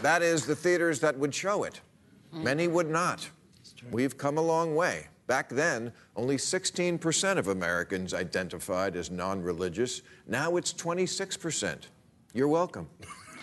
[0.00, 1.82] That is the theaters that would show it.
[2.32, 3.28] Many would not.
[3.90, 5.08] We've come a long way.
[5.26, 10.00] Back then, only 16% of Americans identified as non religious.
[10.26, 11.88] Now it's 26%.
[12.32, 12.88] You're welcome.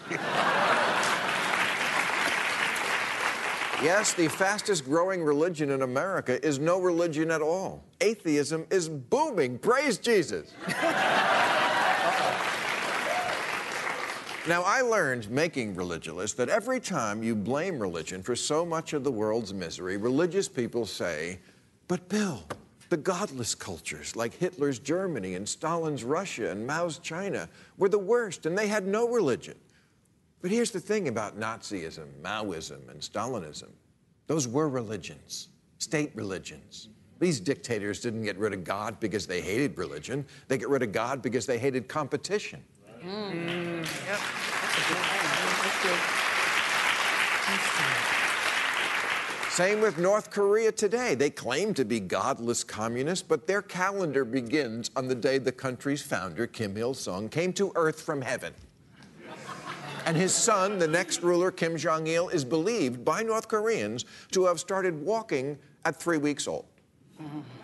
[3.84, 7.84] Yes, the fastest growing religion in America is no religion at all.
[7.99, 9.57] Atheism is booming.
[9.57, 10.53] Praise Jesus.
[14.47, 19.03] now, I learned making Religulous that every time you blame religion for so much of
[19.03, 21.39] the world's misery, religious people say,
[21.88, 22.43] But Bill,
[22.89, 28.45] the godless cultures like Hitler's Germany and Stalin's Russia and Mao's China were the worst
[28.45, 29.55] and they had no religion.
[30.41, 33.69] But here's the thing about Nazism, Maoism, and Stalinism
[34.27, 36.87] those were religions, state religions.
[37.19, 40.91] These dictators didn't get rid of God because they hated religion, they get rid of
[40.91, 42.63] God because they hated competition.
[49.49, 51.13] Same with North Korea today.
[51.13, 56.01] They claim to be godless communists, but their calendar begins on the day the country's
[56.01, 58.53] founder, Kim Il sung, came to earth from heaven.
[60.06, 64.45] And his son, the next ruler, Kim Jong il, is believed by North Koreans to
[64.45, 66.66] have started walking at three weeks old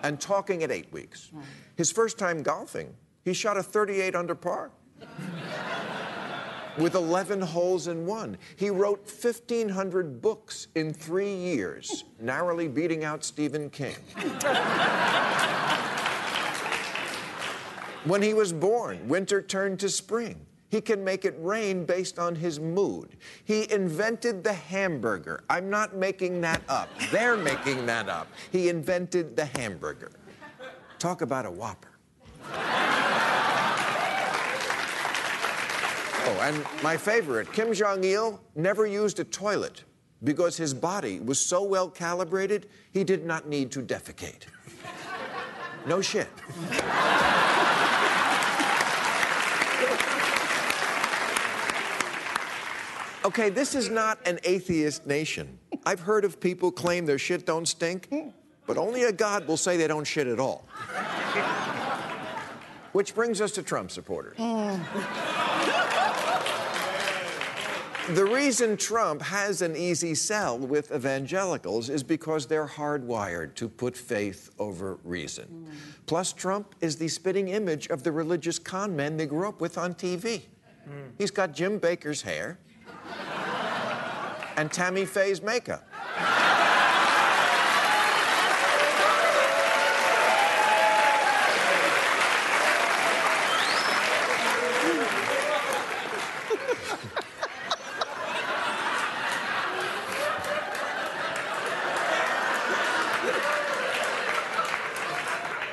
[0.03, 1.31] and talking at eight weeks.
[1.75, 4.71] His first time golfing, he shot a 38 under par
[6.77, 8.37] with 11 holes in one.
[8.55, 13.95] He wrote 1,500 books in three years, narrowly beating out Stephen King.
[18.05, 20.46] when he was born, winter turned to spring.
[20.69, 23.15] He can make it rain based on his mood.
[23.45, 25.43] He invented the hamburger.
[25.49, 26.89] I'm not making that up.
[27.11, 28.27] They're making that up.
[28.51, 30.11] He invented the hamburger.
[30.99, 31.89] Talk about a whopper.
[36.29, 39.85] Oh, and my favorite, Kim Jong il never used a toilet
[40.25, 44.47] because his body was so well calibrated, he did not need to defecate.
[45.85, 46.27] No shit.
[53.27, 55.59] Okay, this is not an atheist nation.
[55.85, 58.09] I've heard of people claim their shit don't stink,
[58.65, 60.63] but only a God will say they don't shit at all.
[62.93, 64.37] Which brings us to Trump supporters.
[68.15, 73.97] the reason Trump has an easy sell with evangelicals is because they're hardwired to put
[73.97, 75.67] faith over reason.
[75.69, 75.73] Mm.
[76.05, 79.77] Plus, Trump is the spitting image of the religious con men they grew up with
[79.77, 80.43] on TV.
[80.89, 81.11] Mm.
[81.17, 82.57] He's got Jim Bakker's hair
[84.57, 85.87] and Tammy Faye's makeup.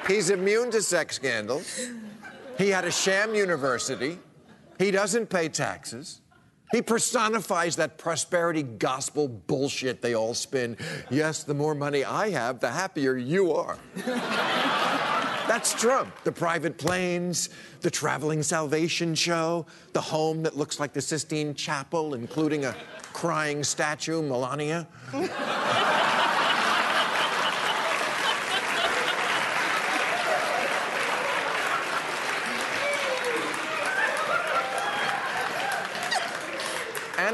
[0.07, 1.89] He's immune to sex scandals.
[2.59, 4.19] He had a sham university.
[4.79, 6.21] He doesn't pay taxes.
[6.75, 10.77] He personifies that prosperity gospel bullshit they all spin.
[11.09, 13.79] Yes, the more money I have, the happier you are.
[15.47, 16.13] That's Trump.
[16.25, 17.51] The private planes,
[17.81, 22.75] the traveling salvation show, the home that looks like the Sistine Chapel, including a
[23.13, 24.89] crying statue, Melania.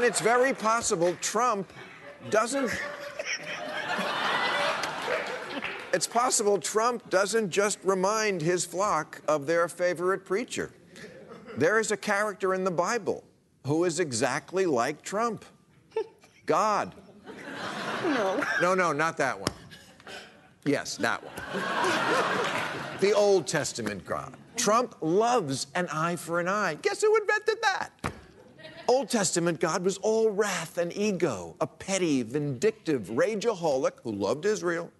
[0.11, 1.71] it's very possible Trump
[2.29, 2.69] doesn't.
[5.93, 10.69] it's possible Trump doesn't just remind his flock of their favorite preacher.
[11.55, 13.23] There is a character in the Bible
[13.65, 15.45] who is exactly like Trump
[16.45, 16.93] God.
[18.03, 18.43] No.
[18.61, 19.53] No, no, not that one.
[20.65, 22.99] Yes, that one.
[22.99, 24.35] the Old Testament God.
[24.57, 26.73] Trump loves an eye for an eye.
[26.81, 28.11] Guess who invented that?
[28.91, 34.91] Old Testament God was all wrath and ego, a petty, vindictive rageaholic who loved Israel.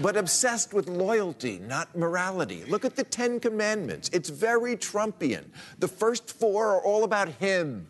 [0.00, 2.64] but obsessed with loyalty, not morality.
[2.64, 4.10] Look at the Ten Commandments.
[4.12, 5.44] It's very Trumpian.
[5.78, 7.86] The first four are all about him.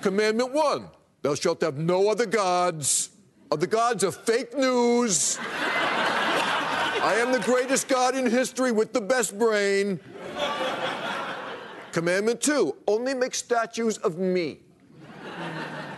[0.00, 0.88] Commandment one
[1.20, 3.10] Thou shalt have no other gods.
[3.52, 5.36] Other gods are fake news.
[7.00, 10.00] I am the greatest God in history with the best brain.
[11.98, 14.60] Commandment two only make statues of me.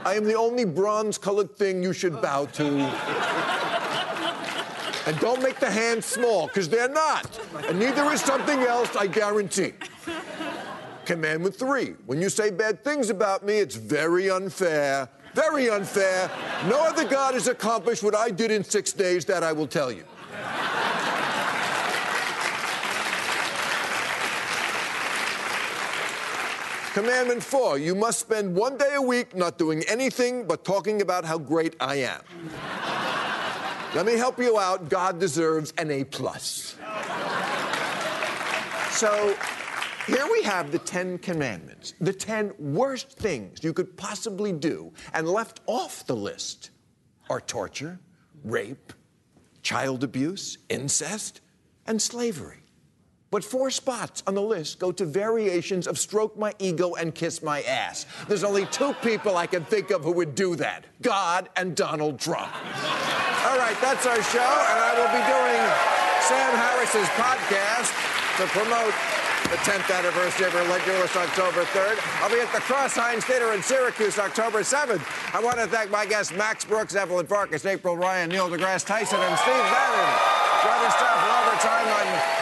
[0.02, 2.64] I am the only bronze colored thing you should bow to.
[5.06, 7.38] and don't make the hands small, because they're not.
[7.68, 9.74] And neither is something else, I guarantee.
[11.04, 15.06] Commandment three when you say bad things about me, it's very unfair.
[15.34, 16.30] Very unfair.
[16.66, 19.92] No other God has accomplished what I did in six days, that I will tell
[19.92, 20.04] you.
[26.92, 31.24] Commandment four you must spend one day a week not doing anything but talking about
[31.24, 32.20] how great I am.
[33.94, 34.88] Let me help you out.
[34.88, 36.76] God deserves an A plus.
[38.90, 39.36] So
[40.06, 45.28] here we have the Ten Commandments, the ten worst things you could possibly do, and
[45.28, 46.70] left off the list
[47.28, 48.00] are torture,
[48.42, 48.92] rape,
[49.62, 51.40] child abuse, incest,
[51.86, 52.59] and slavery.
[53.30, 57.42] But four spots on the list go to variations of stroke my ego and kiss
[57.42, 58.06] my ass.
[58.26, 62.18] There's only two people I can think of who would do that God and Donald
[62.18, 62.50] Trump.
[63.46, 65.62] All right, that's our show, and I will be doing
[66.26, 67.94] Sam Harris's podcast
[68.38, 68.94] to promote
[69.50, 71.98] the 10th anniversary of her Religulous October 3rd.
[72.22, 75.02] I'll be at the Crouse-Hinds Theater in Syracuse October 7th.
[75.34, 79.18] I want to thank my guests Max Brooks, Evelyn Farkas, April Ryan, Neil deGrasse Tyson,
[79.18, 80.10] and Steve Bannon.
[80.62, 82.39] Join us for overtime on